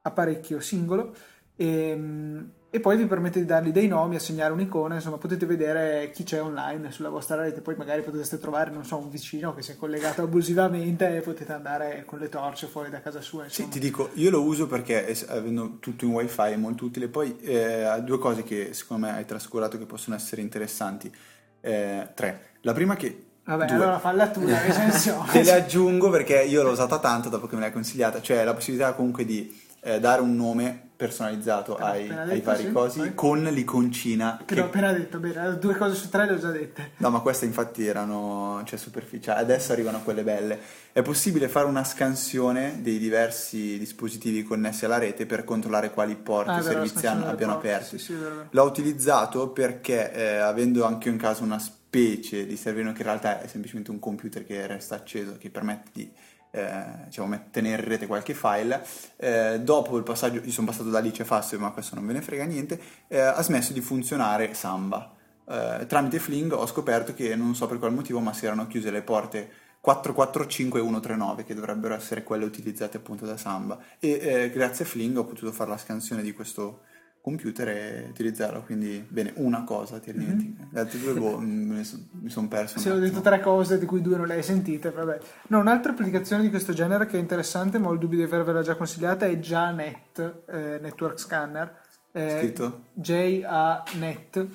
[0.01, 1.15] apparecchio singolo.
[1.55, 6.11] E, mm, e poi vi permette di dargli dei nomi, assegnare un'icona, insomma potete vedere
[6.11, 9.61] chi c'è online sulla vostra rete, poi magari potreste trovare, non so, un vicino che
[9.61, 13.43] si è collegato abusivamente e potete andare con le torce fuori da casa sua.
[13.43, 13.69] Sì, Insomma.
[13.69, 17.07] ti dico, io lo uso perché avendo tutto in wifi è molto utile.
[17.07, 21.11] Poi eh, due cose che secondo me hai trascurato che possono essere interessanti.
[21.61, 22.51] Eh, tre.
[22.61, 23.25] La prima che...
[23.43, 23.75] Vabbè, due.
[23.75, 25.31] allora falla tu la recensione.
[25.31, 28.53] Te le aggiungo perché io l'ho usata tanto dopo che me l'hai consigliata, cioè la
[28.53, 33.13] possibilità comunque di eh, dare un nome personalizzato l'ho ai, ai vari sì, cosi vai.
[33.15, 34.41] con l'iconcina.
[34.43, 36.91] Che l'ho appena detto, bene, due cose su tre le ho già dette.
[36.97, 40.59] No, ma queste infatti erano cioè, superficiali, adesso arrivano quelle belle.
[40.91, 46.49] È possibile fare una scansione dei diversi dispositivi connessi alla rete per controllare quali porti
[46.51, 47.97] Ah, servizi hanno- abbiano porte, aperti.
[47.97, 48.17] Sì, sì.
[48.49, 53.07] L'ho utilizzato perché eh, avendo anche io in casa una specie di serverino che in
[53.07, 56.11] realtà è semplicemente un computer che resta acceso, che permette di
[56.51, 58.85] eh, diciamo, tenere in rete qualche file,
[59.17, 62.21] eh, dopo il passaggio, io sono passato da Alice Fastweb, ma questo non ve ne
[62.21, 65.15] frega niente, eh, ha smesso di funzionare Samba.
[65.47, 68.91] Eh, tramite Fling ho scoperto che non so per quale motivo, ma si erano chiuse
[68.91, 69.49] le porte
[69.81, 74.87] 445 e 139 che dovrebbero essere quelle utilizzate appunto da Samba e eh, grazie a
[74.87, 76.81] Fling ho potuto fare la scansione di questo
[77.29, 81.83] computer e utilizzarlo quindi bene una cosa ti dimentichi le altre due boh, mi
[82.29, 84.89] sono perso un Se ho detto tre cose di cui due non le hai sentite,
[84.91, 85.19] vabbè.
[85.47, 88.61] No, un'altra applicazione di questo genere che è interessante, ma ho il dubbio di avervela
[88.61, 91.77] già consigliata, è JANET, eh, Network Scanner.
[92.11, 92.85] eh, Scritto?
[92.93, 94.45] J-A-Net,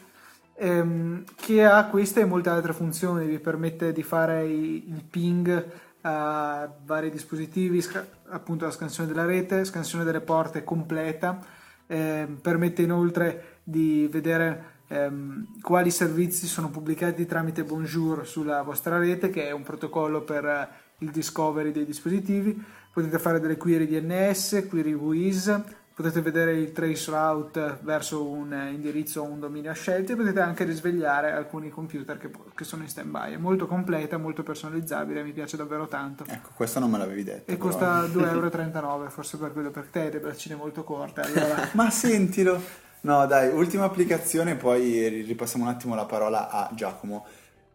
[0.57, 5.65] ehm, che ha queste e molte altre funzioni, vi permette di fare i- il ping
[6.03, 11.39] a vari dispositivi, sca- appunto la scansione della rete, scansione delle porte completa,
[11.87, 19.31] ehm, permette inoltre di vedere ehm, quali servizi sono pubblicati tramite Bonjour sulla vostra rete,
[19.31, 20.69] che è un protocollo per eh,
[20.99, 22.63] il discovery dei dispositivi.
[22.93, 25.63] Potete fare delle query DNS, query WIS,
[25.95, 30.17] potete vedere il trace route verso un eh, indirizzo o un dominio a scelta e
[30.17, 33.35] potete anche risvegliare alcuni computer che, che sono in stand-by.
[33.35, 36.25] È molto completa, molto personalizzabile, mi piace davvero tanto.
[36.27, 37.69] ecco questo non me l'avevi detto E però.
[37.69, 41.21] costa 2,39 euro, forse per quello per te hai le braccine molto corte.
[41.21, 42.61] Allora, ma sentilo
[43.03, 47.27] no dai ultima applicazione poi ripassiamo un attimo la parola a Giacomo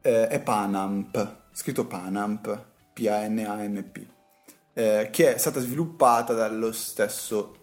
[0.01, 4.05] Eh, è Panamp scritto Panamp P-A-N-A-M-P
[4.73, 7.58] eh, che è stata sviluppata dallo stesso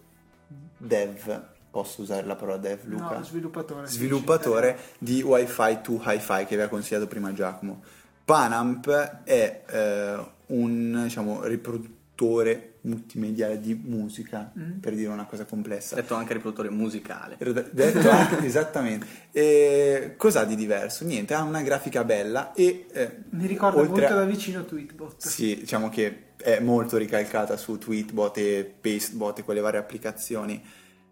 [0.77, 3.17] dev posso usare la parola dev Luca?
[3.17, 3.87] no, sviluppatore.
[3.87, 7.83] sviluppatore di Wi-Fi to Hi-Fi che aveva consigliato prima Giacomo.
[8.25, 8.89] Panamp
[9.23, 14.79] è eh, un diciamo, riproduttore multimediale di musica, Mm.
[14.79, 15.95] per dire una cosa complessa.
[15.95, 17.37] Detto anche riproduttore musicale.
[17.71, 19.05] Detto anche esattamente.
[19.31, 21.05] E cos'ha di diverso?
[21.05, 25.25] Niente, ha una grafica bella e eh, Mi ricorda oltre molto a- da vicino Tweetbot.
[25.27, 30.63] sì, diciamo che è molto ricalcata su Tweetbot e Pastebot e quelle varie applicazioni.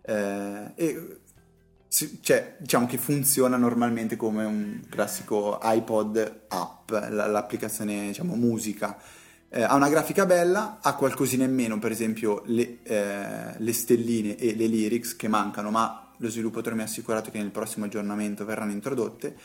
[0.01, 1.17] Eh, e
[2.21, 8.97] cioè, diciamo che funziona normalmente come un classico iPod app, la- l'applicazione diciamo musica.
[9.49, 14.35] Eh, ha una grafica bella, ha qualcosina in meno, per esempio le, eh, le stelline
[14.35, 18.45] e le lyrics che mancano, ma lo sviluppatore mi ha assicurato che nel prossimo aggiornamento
[18.45, 19.35] verranno introdotte.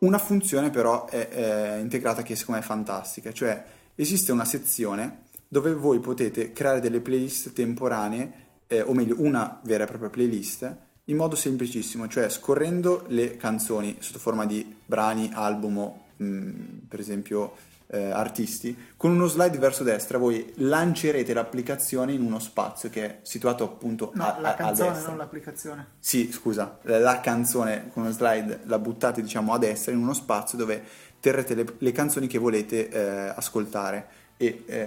[0.00, 5.26] Una funzione però è, è integrata che secondo me è fantastica, cioè esiste una sezione
[5.48, 10.76] dove voi potete creare delle playlist temporanee, eh, o meglio una vera e propria playlist,
[11.04, 17.54] in modo semplicissimo, cioè scorrendo le canzoni sotto forma di brani, album mh, per esempio
[17.90, 23.18] eh, artisti, con uno slide verso destra voi lancerete l'applicazione in uno spazio che è
[23.22, 25.08] situato appunto No, a, a- la a canzone, destra.
[25.08, 25.86] non l'applicazione.
[25.98, 30.58] Sì, scusa, la canzone con uno slide la buttate diciamo a destra in uno spazio
[30.58, 30.82] dove
[31.20, 34.86] terrete le, le canzoni che volete eh, ascoltare e eh,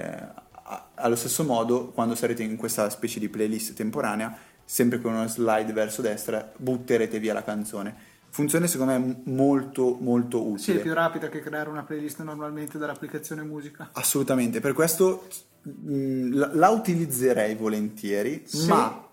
[0.64, 4.34] a- allo stesso modo, quando sarete in questa specie di playlist temporanea,
[4.64, 8.10] sempre con uno slide verso destra, butterete via la canzone.
[8.32, 10.80] Funzione secondo me molto molto Sì, utile.
[10.80, 13.90] è più rapida che creare una playlist normalmente dall'applicazione musica.
[13.92, 15.28] Assolutamente, per questo
[15.64, 18.68] mh, la, la utilizzerei volentieri, Sì.
[18.68, 19.06] ma,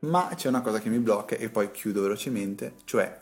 [0.00, 3.20] ma c'è una cosa che mi blocca e poi chiudo velocemente, cioè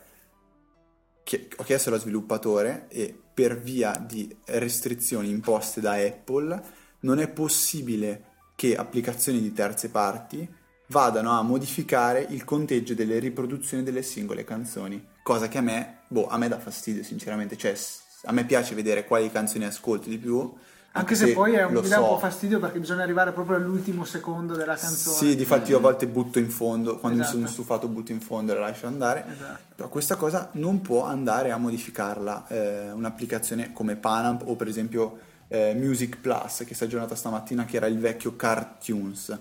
[1.25, 6.63] che ho chiesto allo sviluppatore e per via di restrizioni imposte da Apple
[7.01, 8.25] non è possibile
[8.55, 10.49] che applicazioni di terze parti
[10.89, 16.29] vadano a modificare il conteggio delle riproduzioni delle singole canzoni, cosa che a me, boh,
[16.29, 17.77] a me dà fastidio sinceramente, cioè
[18.25, 20.53] a me piace vedere quali canzoni ascolto di più,
[20.95, 22.09] Anche se poi è un, mi dà un so.
[22.13, 25.17] po' fastidio perché bisogna arrivare proprio all'ultimo secondo della canzone.
[25.17, 27.39] Sì, difatti io a volte butto in fondo, quando mi Esatto.
[27.39, 29.25] sono stufato butto in fondo e la lascio andare.
[29.27, 29.59] Esatto.
[29.75, 35.19] Però questa cosa non può andare a modificarla eh, un'applicazione come Panamp o per esempio
[35.49, 39.35] eh, Music Plus che si è aggiornata stamattina che era il vecchio Cartunes,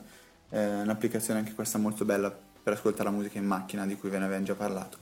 [0.52, 4.20] eh, un'applicazione anche questa molto bella per ascoltare la musica in macchina di cui ve
[4.20, 4.98] ne avevamo già parlato.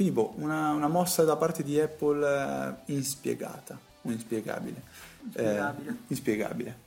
[0.00, 4.82] Quindi boh, una, una mossa da parte di Apple eh, inspiegata, o inspiegabile.
[5.24, 5.90] Inspiegabile.
[5.90, 6.78] Eh, inspiegabile.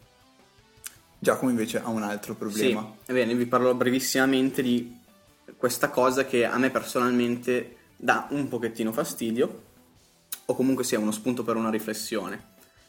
[1.20, 2.82] Giacomo invece ha un altro problema.
[3.06, 5.00] Sì, ebbene, vi parlo brevissimamente di
[5.56, 9.62] questa cosa che a me personalmente dà un pochettino fastidio,
[10.46, 12.44] o comunque sia uno spunto per una riflessione.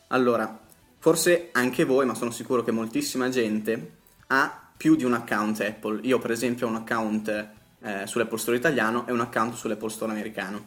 [0.06, 0.58] Allora,
[1.00, 3.96] forse anche voi, ma sono sicuro che moltissima gente
[4.28, 6.00] ha più di un account Apple.
[6.04, 7.48] Io, per esempio, ho un account
[7.84, 10.66] eh, sull'Apple Store italiano e un account sull'Apple Store americano.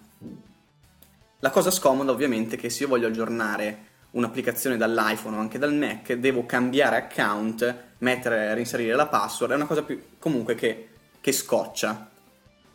[1.40, 5.74] La cosa scomoda ovviamente è che se io voglio aggiornare un'applicazione dall'iPhone o anche dal
[5.74, 11.32] Mac, devo cambiare account, mettere, reinserire la password, è una cosa più, comunque che, che
[11.32, 12.10] scoccia.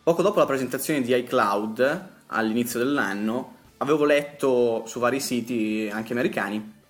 [0.03, 6.81] Poco dopo la presentazione di iCloud, all'inizio dell'anno, avevo letto su vari siti, anche americani,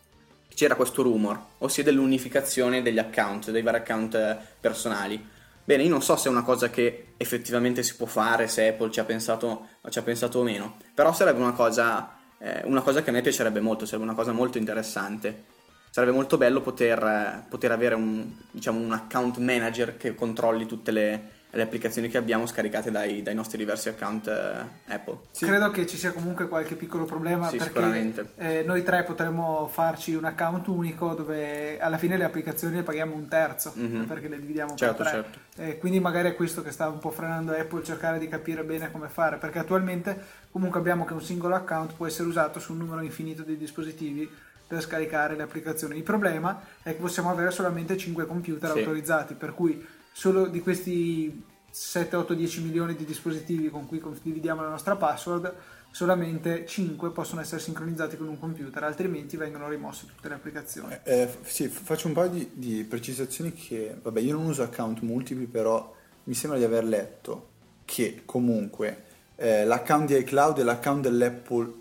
[0.54, 5.31] c'era questo rumor, ossia dell'unificazione degli account, dei vari account eh, personali.
[5.64, 8.90] Bene, io non so se è una cosa che effettivamente si può fare, se Apple
[8.90, 13.02] ci ha pensato, ci ha pensato o meno, però sarebbe una cosa, eh, una cosa
[13.02, 15.44] che a me piacerebbe molto, sarebbe una cosa molto interessante.
[15.90, 20.90] Sarebbe molto bello poter, eh, poter avere un, diciamo, un account manager che controlli tutte
[20.90, 25.18] le, le applicazioni che abbiamo scaricate dai, dai nostri diversi account eh, Apple.
[25.32, 25.44] Sì.
[25.44, 28.28] Credo che ci sia comunque qualche piccolo problema Sì, perché sicuramente.
[28.36, 33.14] eh, noi tre potremmo farci un account unico dove alla fine le applicazioni le paghiamo
[33.14, 34.06] un terzo Mhm.
[34.06, 35.22] perché le dividiamo Certo, per tre.
[35.22, 35.38] certo.
[35.62, 38.90] Eh, quindi magari è questo che sta un po' frenando Apple cercare di capire bene
[38.90, 40.18] come fare perché attualmente
[40.50, 44.26] comunque abbiamo che un singolo account può essere usato su un numero infinito di dispositivi
[44.66, 45.98] per scaricare le applicazioni.
[45.98, 48.78] Il problema è che possiamo avere solamente 5 computer Sì.
[48.78, 54.62] autorizzati, per cui solo di questi 7, 8, 10 milioni di dispositivi con cui condividiamo
[54.62, 55.54] la nostra password,
[55.90, 60.98] solamente 5 possono essere sincronizzati con un computer, altrimenti vengono rimosse tutte le applicazioni.
[61.02, 65.00] Eh, f- sì, faccio un paio di, di precisazioni che, vabbè, io non uso account
[65.00, 65.94] multipli, però
[66.24, 67.50] mi sembra di aver letto
[67.84, 69.04] che comunque
[69.36, 71.08] eh, l'account di iCloud e l'account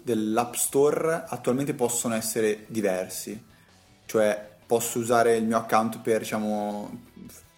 [0.03, 3.49] dell'App Store attualmente possono essere diversi.
[4.05, 7.09] Cioè, posso usare il mio account per, diciamo,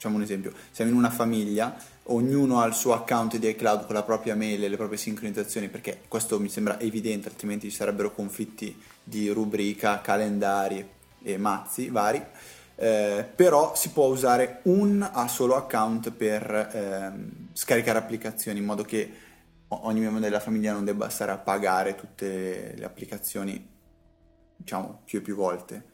[0.04, 3.96] facciamo un esempio, siamo in una famiglia, ognuno ha il suo account di iCloud con
[3.96, 8.12] la propria mail e le proprie sincronizzazioni, perché questo mi sembra evidente, altrimenti ci sarebbero
[8.14, 10.86] conflitti di rubrica, calendari
[11.22, 12.22] e mazzi vari.
[12.76, 18.84] Eh, però si può usare un a solo account per ehm, scaricare applicazioni in modo
[18.84, 19.14] che
[19.68, 23.70] ogni membro della famiglia non debba stare a pagare tutte le applicazioni
[24.56, 25.86] diciamo più e più volte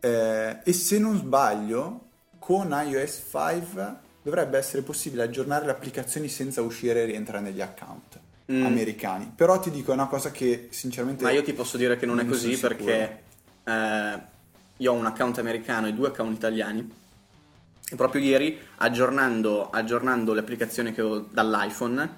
[0.00, 2.07] Eh, e se non sbaglio
[2.48, 8.20] con iOS 5 dovrebbe essere possibile aggiornare le applicazioni senza uscire e rientrare negli account
[8.50, 8.64] Mm.
[8.64, 12.06] americani però ti dico è una cosa che sinceramente Ma io ti posso dire che
[12.06, 13.22] non è Non ne così perché
[13.64, 14.18] eh,
[14.78, 16.90] io ho un account americano e due account italiani
[17.90, 22.16] e proprio ieri aggiornando, aggiornando le applicazioni che ho dall'iPhone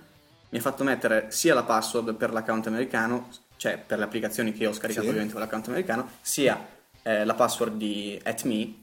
[0.50, 4.68] mi ha fatto mettere sia la password per l'account americano, cioè per le applicazioni che
[4.68, 5.08] ho scaricato Sì.
[5.08, 6.64] ovviamente con l'account americano, sia
[7.02, 8.74] eh, la password di AtMe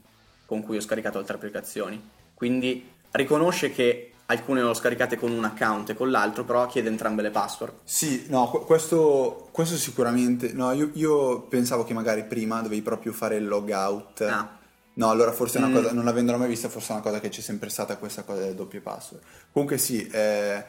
[0.48, 2.00] con cui ho scaricato altre applicazioni.
[2.32, 6.88] Quindi riconosce che alcune le ho scaricate con un account e con l'altro, però chiede
[6.88, 7.72] entrambe le password.
[7.84, 10.52] Sì, no, qu- questo, questo sicuramente.
[10.54, 14.20] No, io, io pensavo che magari prima dovevi proprio fare il logout.
[14.22, 14.56] Ah.
[14.94, 15.74] No, allora forse è una Mm.
[15.74, 18.40] cosa, non avendolo mai vista, forse è una cosa che c'è sempre stata questa cosa
[18.40, 19.22] del doppio password.
[19.52, 20.64] Comunque sì, eh,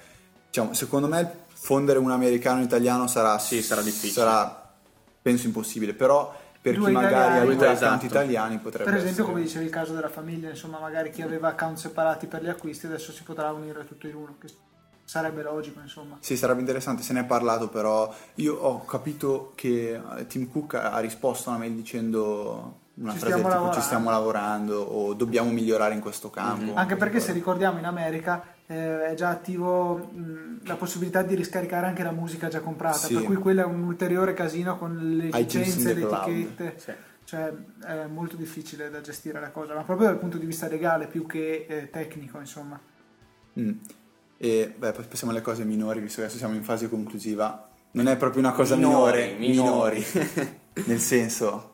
[0.48, 4.12] diciamo, secondo me fondere un americano in italiano sarà, Sì, sarà difficile.
[4.12, 4.72] sarà,
[5.22, 7.56] penso impossibile, però per Due chi magari ha italiani.
[7.56, 7.86] due Esatto.
[7.86, 9.28] account italiani potrebbe Per esempio, essere.
[9.34, 12.86] come dicevi, il caso della famiglia, insomma, magari chi aveva account separati per gli acquisti
[12.86, 14.48] adesso si potrà unire tutto in uno, che
[15.06, 16.18] sarebbe logico, insomma.
[16.20, 20.92] Sì, sarebbe interessante, se ne è parlato, però io ho capito che Tim Cook ha
[20.92, 23.74] ha risposto a una mail dicendo una Ci frase stiamo tipo lavorando.
[23.76, 26.74] ci stiamo lavorando o dobbiamo migliorare in questo campo.
[26.76, 31.88] Anche perché se ricordiamo in America eh, è già attivo mh, la possibilità di riscaricare
[31.88, 33.14] anche la musica già comprata, Sì.
[33.14, 36.92] per cui quello è un ulteriore casino con le licenze, le etichette, Sì.
[37.24, 37.54] cioè
[37.86, 41.26] è molto difficile da gestire la cosa, ma proprio dal punto di vista legale più
[41.26, 42.78] che eh, tecnico, insomma.
[43.60, 43.72] Mm.
[44.38, 47.70] E beh, poi passiamo alle cose minori, visto che adesso siamo in fase conclusiva.
[47.92, 50.06] Non è proprio una cosa Minori, minore, minori.
[50.86, 51.69] nel senso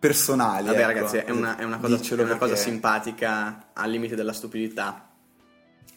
[0.00, 0.66] personali.
[0.66, 0.86] Vabbè, ecco.
[0.86, 5.08] ragazzi, è una, è una cosa, è una cosa simpatica al limite della stupidità.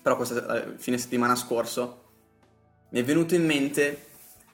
[0.02, 2.02] Però questa eh, fine settimana scorso
[2.90, 4.08] mi è venuto in mente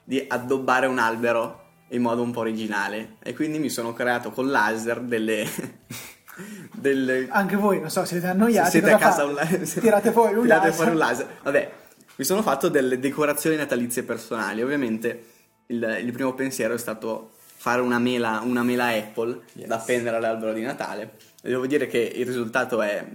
[0.04, 3.16] di addobbare un albero in modo un po' originale.
[3.22, 5.44] E quindi mi sono creato con laser delle.
[6.72, 9.36] delle Anche voi, non so, siete annoiati, siete a casa un
[9.80, 10.74] tirate fuori un tirate laser.
[10.74, 11.38] fuori un laser.
[11.42, 11.72] Vabbè,
[12.14, 14.62] mi sono fatto delle decorazioni natalizie personali.
[14.62, 15.24] Ovviamente
[15.66, 19.66] il, il primo pensiero è stato fare una mela, una mela Apple Yes.
[19.66, 21.16] da appendere all'albero di Natale.
[21.42, 23.06] E devo dire che il risultato è...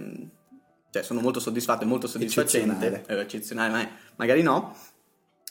[0.88, 2.86] Cioè, sono molto soddisfatto, è molto soddisfacente.
[2.86, 3.04] Eccezionale.
[3.06, 4.76] È eccezionale, ma magari no.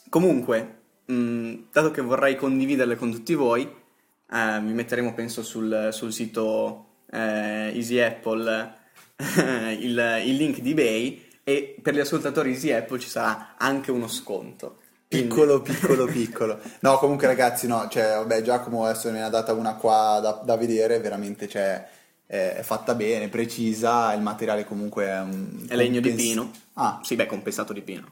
[0.08, 0.78] Comunque,
[1.08, 7.02] mh, dato che vorrei condividerle con tutti voi, eh, vi metteremo, penso, sul, sul sito
[7.12, 8.76] eh, Easy Apple
[9.78, 14.08] il, il link di eBay e per gli ascoltatori Easy Apple ci sarà anche uno
[14.08, 14.80] sconto.
[15.22, 16.60] Piccolo, piccolo, piccolo.
[16.82, 20.58] No, comunque ragazzi, no, cioè, vabbè, Giacomo adesso ne ha data una qua da, da
[20.58, 21.88] vedere, veramente, cioè,
[22.26, 25.66] è, è fatta bene, precisa, il materiale comunque è un...
[25.68, 26.52] È legno di compens- pino.
[26.74, 28.08] Ah, Sì, beh, compensato di pino.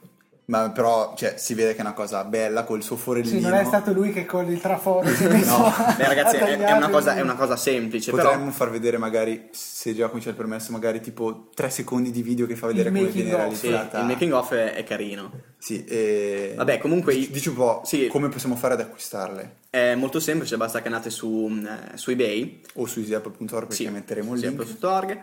[0.46, 3.36] Ma però, cioè, si vede che è una cosa bella col suo forellino.
[3.38, 5.72] Sì, non è stato lui che con il traforo si è messo No.
[5.96, 8.50] Beh, ragazzi, è, è una cosa, è una cosa semplice, Potremmo però...
[8.50, 12.46] far vedere magari, se Giacomo ci ha il permesso, magari tipo tre secondi di video
[12.46, 13.54] che fa vedere Il come viene of.
[13.54, 14.00] Sì, realizzata.
[14.00, 15.30] il making off è, è carino.
[15.58, 16.52] Sì, e...
[16.56, 18.06] Vabbè, comunque- Dici, dici un po' Sì.
[18.08, 19.56] come possiamo fare ad acquistarle.
[19.70, 23.88] È molto semplice, basta che andate su, eh, su eBay O su easyapple.org perché Sì,
[23.88, 24.60] metteremo il sì, link.
[24.60, 25.18] apple.org.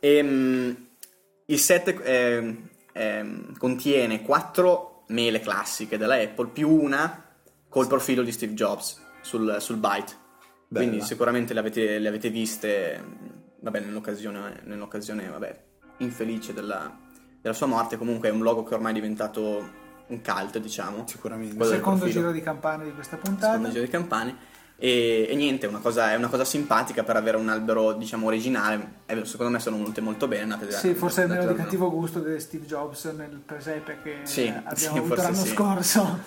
[0.00, 0.70] E, mm,
[1.46, 2.56] il set eh,
[2.94, 7.22] ehm, contiene quattro mele classiche della Apple più una
[7.68, 10.22] col profilo di Steve Jobs sul, sul Byte.
[10.68, 10.86] Bella.
[10.86, 13.02] Quindi sicuramente le avete, le avete viste
[13.60, 15.64] vabbè, nell'occasione, nell'occasione vabbè,
[15.98, 16.96] infelice della,
[17.40, 17.96] della sua morte.
[17.96, 21.04] Comunque è un logo che ormai è diventato un cult, diciamo.
[21.06, 21.64] Sicuramente.
[21.64, 23.52] Secondo giro di campane di questa puntata.
[23.52, 24.36] secondo giro di campane.
[24.76, 28.26] E, e niente, è una, cosa, è una cosa simpatica per avere un albero, diciamo,
[28.26, 29.02] originale.
[29.06, 30.42] E secondo me sono venute molto bene.
[30.42, 34.18] Andate da- Sì, forse è meno di cattivo gusto di Steve Jobs nel presepe che
[34.24, 35.48] Sì, eh, abbiamo sì, avuto l'anno sì.
[35.48, 36.18] scorso.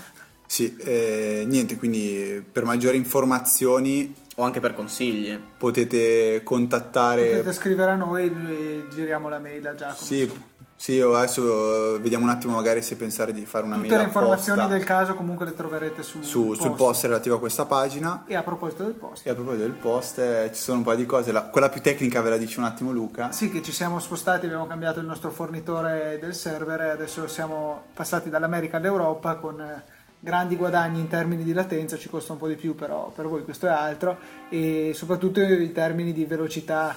[0.46, 5.38] Sì, eh, niente, quindi per maggiori informazioni O anche per consigli.
[5.58, 7.26] potete contattare...
[7.30, 9.98] Potete scrivere a noi e giriamo la mail a Giacomo.
[10.08, 10.32] Sì,
[10.80, 14.06] sì, adesso eh, vediamo un attimo magari se pensare di fare una Tutte mail le
[14.06, 18.24] informazioni apposta del caso comunque le troverete sul, su- sul post relativo a questa pagina.
[18.28, 19.26] E a proposito del post.
[19.26, 21.32] E a proposito del post, eh, ci sono un paio di cose.
[21.32, 23.32] La- quella più tecnica ve la dice un attimo Luca.
[23.32, 27.86] Sì, che ci siamo spostati, abbiamo cambiato il nostro fornitore del server e adesso siamo
[27.94, 29.84] passati dall'America all'Europa con eh,
[30.20, 33.44] grandi guadagni in termini di latenza, ci costa un po' di più, però per voi
[33.44, 34.18] questo è altro,
[34.50, 36.96] e soprattutto in termini di velocità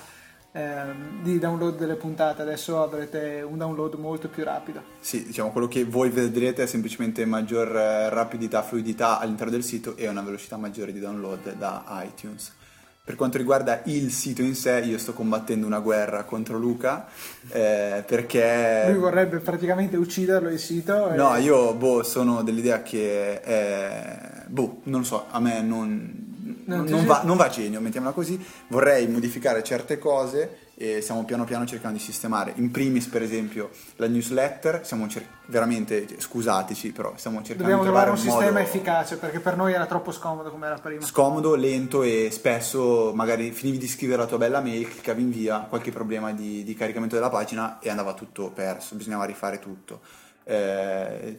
[0.52, 2.42] ehm, di download delle puntate.
[2.42, 4.82] Adesso avrete un download molto più rapido.
[5.00, 9.96] Sì, diciamo quello che voi vedrete è semplicemente maggior eh, rapidità, fluidità all'interno del sito
[9.96, 12.58] e una velocità maggiore di download da iTunes.
[13.02, 17.08] Per quanto riguarda il sito in sé, io sto combattendo una guerra contro Luca
[17.48, 18.84] eh, perché...
[18.88, 21.10] Lui vorrebbe praticamente ucciderlo il sito.
[21.10, 24.44] e- No, io boh, sono dell'idea che è...
[24.46, 26.29] boh, non lo so, a me non,
[26.64, 28.42] Non non va, non va genio, mettiamola così.
[28.68, 32.52] Vorrei modificare certe cose e stiamo piano piano cercando di sistemare.
[32.56, 37.88] In primis, per esempio, la newsletter, stiamo cer- veramente, scusateci, però stiamo cercando Dobbiamo di
[37.88, 41.04] trovare un modo sistema efficace perché per noi era troppo scomodo come era prima.
[41.04, 45.90] Scomodo, lento e spesso magari finivi di scrivere la tua bella mail, cliccavi invia, qualche
[45.90, 50.00] problema di, di caricamento della pagina e andava tutto perso, bisognava rifare tutto.
[50.44, 51.38] Eh,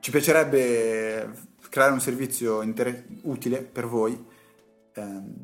[0.00, 1.30] ci piacerebbe
[1.70, 4.32] creare un servizio inter- utile per voi,
[4.94, 5.34] ehm,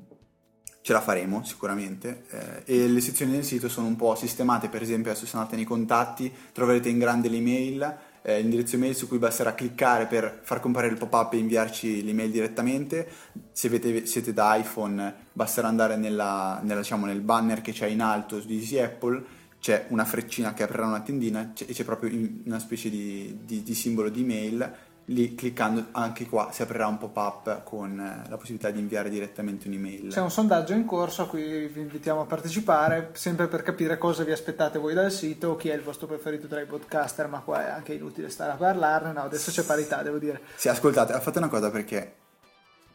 [0.83, 4.81] ce la faremo sicuramente eh, e le sezioni del sito sono un po' sistemate, per
[4.83, 9.19] esempio adesso se andate nei contatti troverete in grande l'email, eh, l'indirizzo email su cui
[9.19, 13.09] basterà cliccare per far comparire il pop-up e inviarci l'email direttamente,
[13.53, 18.01] se avete- siete da iPhone basterà andare nella- nella, diciamo, nel banner che c'è in
[18.01, 19.23] alto di Easy Apple,
[19.61, 22.11] c'è una freccina che aprirà una tendina e c'è proprio
[22.47, 24.75] una specie di, di- di simbolo di email
[25.11, 29.69] lì cliccando anche qua si aprirà un pop-up con eh, la possibilità di inviare direttamente
[29.69, 30.13] un'email.
[30.13, 34.23] C'è un sondaggio in corso a cui vi invitiamo a partecipare, sempre per capire cosa
[34.25, 37.67] vi aspettate voi dal sito, chi è il vostro preferito tra i podcaster, ma qua
[37.67, 40.41] è anche inutile stare a parlarne, no, adesso c'è parità, devo dire.
[40.55, 42.15] Sì, ascoltate, fate una cosa perché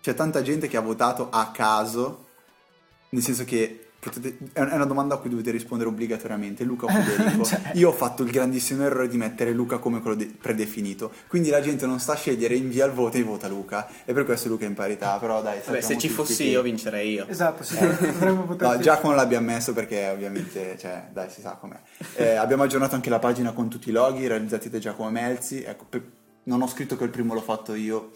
[0.02, 2.28] c'è tanta gente che ha votato a caso,
[3.10, 6.64] nel senso che potete- è una domanda a cui dovete rispondere obbligatoriamente.
[6.64, 7.44] Luca o Federico?
[7.44, 7.72] Cioè.
[7.74, 11.12] Io ho fatto il grandissimo errore di mettere Luca come quello de- predefinito.
[11.28, 13.88] Quindi la gente non sta a scegliere, invia il voto e vota Luca.
[14.06, 15.18] E per questo Luca è in parità.
[15.18, 17.28] Però dai, Vabbè, se ci fossi che- io vincerei io.
[17.28, 21.78] Esatto, sì, dovremmo poter No, Giacomo l'abbiamo messo perché ovviamente, cioè, dai, si sa com'è.
[22.16, 25.64] Eh, abbiamo aggiornato anche la pagina con tutti i loghi realizzati da Giacomo Melzi.
[25.64, 26.04] Ecco, per-
[26.44, 28.12] non ho scritto che il primo l'ho fatto io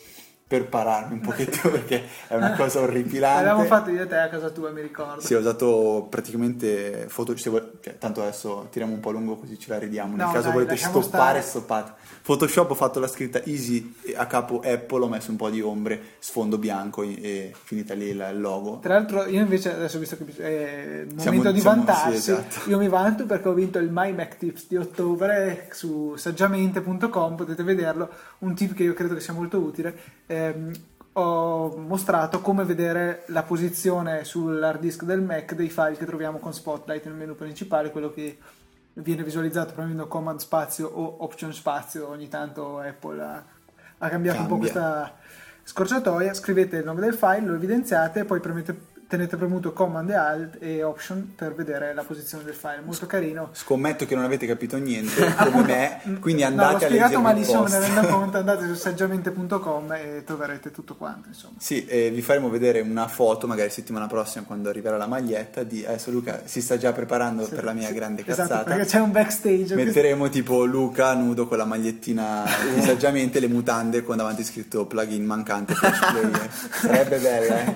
[0.50, 3.46] per pararmi un pochettino perché è una cosa orripilante.
[3.46, 5.22] L'abbiamo fatto io e te a casa tua, mi ricordo.
[5.22, 7.52] Sì, ho usato praticamente foto, cioè,
[8.00, 10.16] tanto adesso tiriamo un po' lungo così ce la ridiamo.
[10.16, 11.42] Nel No, caso dai, volete stoppare, stare.
[11.42, 11.92] stoppate.
[12.24, 15.62] Photoshop ho fatto la scritta easy e a capo Apple, ho messo un po' di
[15.62, 18.80] ombre, sfondo bianco e, e finita lì il logo.
[18.82, 22.70] Tra l'altro io invece adesso visto che è il momento di siamo- vantarsi, sì, esatto.
[22.70, 27.62] io mi vanto perché ho vinto il My Mac Tips di ottobre su saggiamente.com, potete
[27.64, 29.96] vederlo, un tip che io credo che sia molto utile.
[30.40, 30.72] Ehm,
[31.14, 36.54] ho mostrato come vedere la posizione sull'hard disk del Mac dei file che troviamo con
[36.54, 38.38] Spotlight nel menu principale, quello che
[38.94, 43.44] viene visualizzato premendo Command spazio o Option spazio, ogni tanto Apple ha,
[43.98, 44.72] ha cambiato un po' Cambia.
[44.72, 45.16] questa
[45.64, 48.80] scorciatoia, scrivete il nome del file, lo evidenziate e poi premete-
[49.10, 53.50] tenete premuto Command e Alt e Option per vedere la posizione del file, molto carino.
[53.54, 57.14] Scommetto che non avete capito niente come me, quindi no, l'ho andate a leggere spiegato
[57.14, 61.56] il malissimo, me ne rendo conto, andate su saggiamente.com e troverete tutto quanto, insomma.
[61.58, 65.84] Sì, e vi faremo vedere una foto, magari settimana prossima quando arriverà la maglietta, di
[65.84, 68.64] adesso Luca si sta già preparando per la mia grande Esatto, cazzata.
[68.70, 69.74] perché c'è un backstage.
[69.74, 72.46] Metteremo tipo Luca nudo con la magliettina
[72.76, 75.74] di saggiamente le mutande con davanti scritto plugin mancante.
[75.74, 77.76] Sarebbe bella, eh?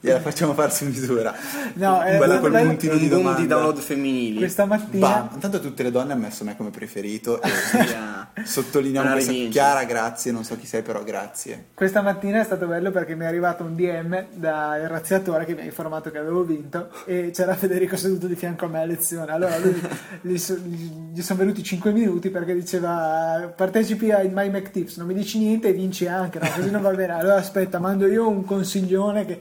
[0.00, 1.34] Gliela facciamo fare su misura.
[1.74, 3.40] No, eh, col bello- puntino Un di domanda.
[3.40, 4.38] di download femminili.
[4.38, 5.06] Questa mattina...
[5.08, 5.28] Bam.
[5.34, 9.32] Intanto tutte le donne hanno messo me come preferito e Sia- sottolineiamo questa.
[9.50, 11.66] Chiara, grazie, non so chi sei però grazie.
[11.74, 15.60] Questa mattina è stato bello perché mi è arrivato un DM dal razziatore che mi
[15.60, 19.30] ha informato che avevo vinto e c'era Federico seduto di fianco a me a lezione.
[19.32, 19.80] Allora lui,
[20.22, 25.06] gli, so- gli sono venuti 5 minuti perché diceva partecipi ai My Mac Tips, non
[25.06, 26.48] mi dici niente e vinci anche, no?
[26.54, 27.12] così non va bene.
[27.12, 29.40] Allora aspetta, mando io un consiglione che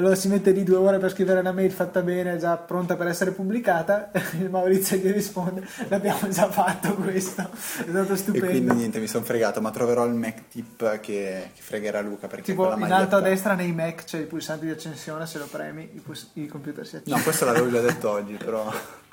[0.00, 3.06] allora si mette lì due ore per scrivere una mail fatta bene, già pronta per
[3.06, 4.10] essere pubblicata.
[4.40, 7.42] Il Maurizio gli risponde: L'abbiamo già fatto questo.
[7.42, 8.46] È stato E stupendo.
[8.46, 12.52] quindi niente, mi sono fregato, ma troverò il Mac tip che, che fregherà Luca perché
[12.52, 12.96] Tipo in maglietta...
[12.96, 16.30] alto a destra nei Mac c'è il pulsante di accensione, se lo premi il, pus-
[16.34, 17.16] il computer si accende.
[17.16, 18.72] No, questo l'avevo già detto oggi, però...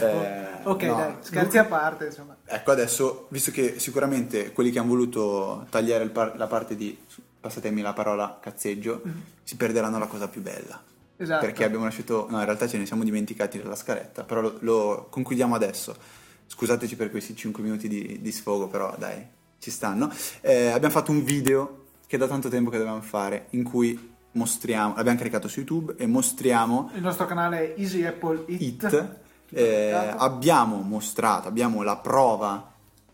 [0.00, 0.94] Eh, ok, no.
[0.96, 2.34] dai, scherzi a parte, insomma.
[2.44, 6.98] Ecco, adesso, visto che sicuramente quelli che hanno voluto tagliare par- la parte di,
[7.40, 9.02] passatemi la parola, cazzeggio,
[9.42, 10.82] si perderanno la cosa più bella.
[11.16, 11.44] Esatto.
[11.44, 15.06] Perché abbiamo lasciato, no, in realtà ce ne siamo dimenticati della scaletta, però lo, lo
[15.10, 15.94] concludiamo adesso.
[16.46, 19.24] Scusateci per questi 5 minuti di, di sfogo, però dai,
[19.58, 20.10] ci stanno.
[20.40, 24.94] Eh, abbiamo fatto un video che da tanto tempo che dovevamo fare, in cui mostriamo,
[24.96, 28.62] l'abbiamo caricato su YouTube e mostriamo Il nostro canale Easy Apple It.
[28.62, 29.18] It,
[29.50, 32.72] eh, abbiamo mostrato, abbiamo la prova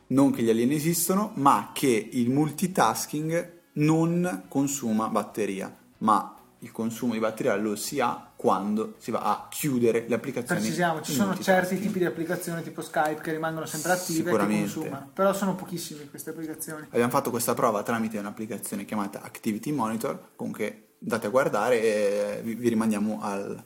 [0.09, 7.13] non che gli alieni esistono, ma che il multitasking non consuma batteria, ma il consumo
[7.13, 10.61] di batteria lo si ha quando si va a chiudere le applicazioni.
[10.61, 14.47] Precisiamo, ci sono certi tipi di applicazioni tipo Skype che rimangono sempre attive e che
[14.47, 16.87] consumano, però sono pochissime queste applicazioni.
[16.89, 22.55] Abbiamo fatto questa prova tramite un'applicazione chiamata Activity Monitor, comunque andate a guardare e vi,
[22.55, 23.63] vi rimandiamo al,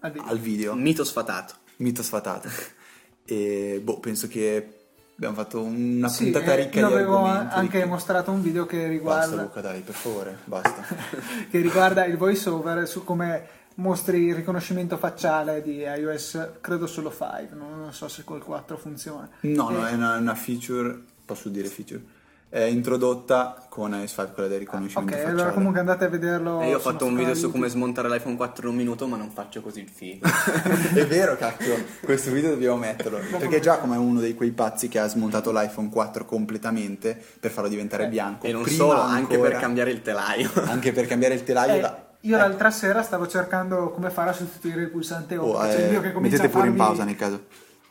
[0.00, 0.28] Al video.
[0.28, 0.74] al video.
[0.74, 1.54] Mito sfatato.
[1.76, 2.48] Mito sfatato.
[3.28, 4.75] E boh, penso che
[5.16, 7.54] abbiamo fatto una Sì, puntata eh, ricca io di avevo argomenti.
[7.54, 7.88] anche ricchi.
[7.88, 10.82] mostrato un video che Basta riguarda, Luca, dai, per favore, basta.
[11.50, 13.46] che riguarda il voice over su come
[13.76, 19.28] mostri il riconoscimento facciale di iOS, credo solo 5, non, so se col 4 funziona.
[19.40, 22.02] No, no, Eh, è una, una feature, posso dire feature,
[22.50, 25.30] introdotta con iOS 5, quella del Ok, riconoscimento facciale.
[25.32, 26.60] allora comunque andate a vederlo.
[26.60, 29.16] E io ho fatto un video su come smontare l'iPhone 4 in un minuto, ma
[29.16, 30.26] non faccio così il figo.
[30.94, 33.18] è vero, cacchio, questo video dobbiamo metterlo.
[33.38, 37.68] Perché Giacomo è uno dei quei pazzi che ha smontato l'iPhone 4 completamente per farlo
[37.68, 38.46] diventare bianco.
[38.46, 40.50] e non Prima solo, anche ancora- per cambiare il telaio.
[40.66, 41.74] anche per cambiare il telaio.
[41.74, 45.52] Eh, da- io eh, l'altra sera stavo cercando come fare a sostituire il pulsante home.
[45.52, 47.44] oh, eh, mettete pure in farmi- pausa nel caso.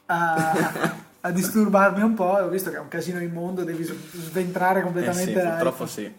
[0.08, 0.94] a,
[1.26, 5.24] a disturbarmi un po' ho visto che è un casino immondo, devi sventrare Eh completamente
[5.32, 5.50] sì, l'iPhone.
[5.56, 6.14] purtroppo sì.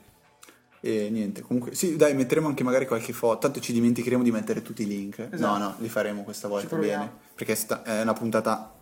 [0.80, 3.38] E niente, comunque, sì, dai, metteremo anche magari qualche foto.
[3.38, 5.18] Tanto ci dimenticheremo di mettere tutti i link.
[5.18, 5.58] No, Esatto.
[5.58, 7.10] no, li faremo questa volta bene.
[7.34, 8.72] Perché sta- è una puntata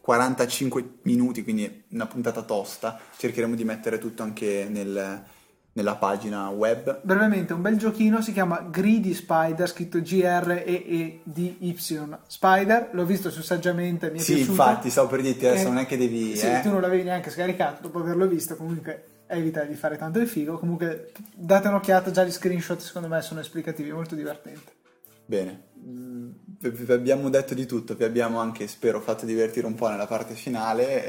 [0.00, 2.98] 45 minuti, quindi è una puntata tosta.
[3.16, 5.22] Cercheremo di mettere tutto anche nel-
[5.74, 7.00] nella pagina web.
[7.02, 11.76] Brevemente, un bel giochino si chiama Greedy Spider, scritto G-R-E-E-D-Y.
[12.26, 14.50] Spider, l'ho visto su Saggiamente, mi è Sì, piaciuto.
[14.52, 16.36] infatti, stavo per dirti adesso, Eh, non è che devi.
[16.36, 16.60] Sì, eh.
[16.62, 20.58] tu non l'avevi neanche scaricato dopo averlo visto, comunque evita di fare tanto il figo.
[20.58, 24.72] Comunque date un'occhiata, già gli screenshot secondo me sono esplicativi, molto divertente.
[25.24, 29.88] Bene, vi vi abbiamo detto di tutto, vi abbiamo anche, spero, fatto divertire un po'
[29.88, 31.04] nella parte finale.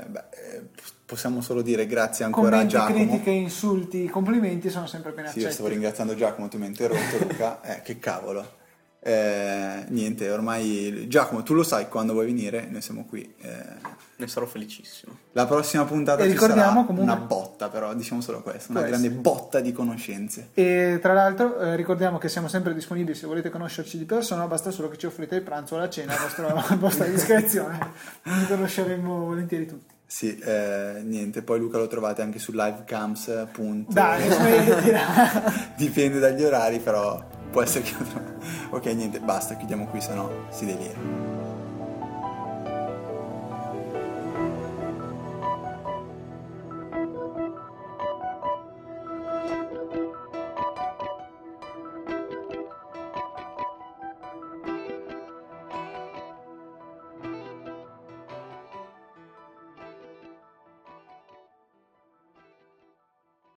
[0.00, 0.62] eh, beh, eh,
[1.04, 2.94] possiamo solo dire grazie ancora a Commenti, Giacomo.
[3.06, 5.52] critiche, insulti, complimenti sono sempre ben Sì, io accetti.
[5.54, 8.62] stavo ringraziando Giacomo, tu mi hai interrotto Luca, eh, che cavolo.
[9.00, 13.34] Eh, niente, ormai Giacomo, tu lo sai quando vuoi venire, noi siamo qui.
[13.40, 14.03] eh.
[14.16, 15.16] Ne sarò felicissimo.
[15.32, 18.80] La prossima puntata E ci ricordiamo sarà comunque- una botta, però diciamo solo questo, una
[18.80, 19.20] Può grande essere.
[19.20, 20.50] botta di conoscenze.
[20.54, 24.70] E tra l'altro eh, ricordiamo che siamo sempre disponibili se volete conoscerci di persona, basta
[24.70, 27.78] solo che ci offrite il pranzo o la cena a vostra, a vostra discrezione.
[28.22, 29.92] Vi conosceremo volentieri tutti.
[30.06, 33.46] Sì, eh, niente, poi Luca lo trovate anche su livecams.
[33.50, 33.92] punto.
[33.92, 34.22] Dai.
[35.76, 37.94] Dipende dagli orari, però può essere che...
[38.70, 41.33] ok, niente, basta, chiudiamo qui, sennò si delira.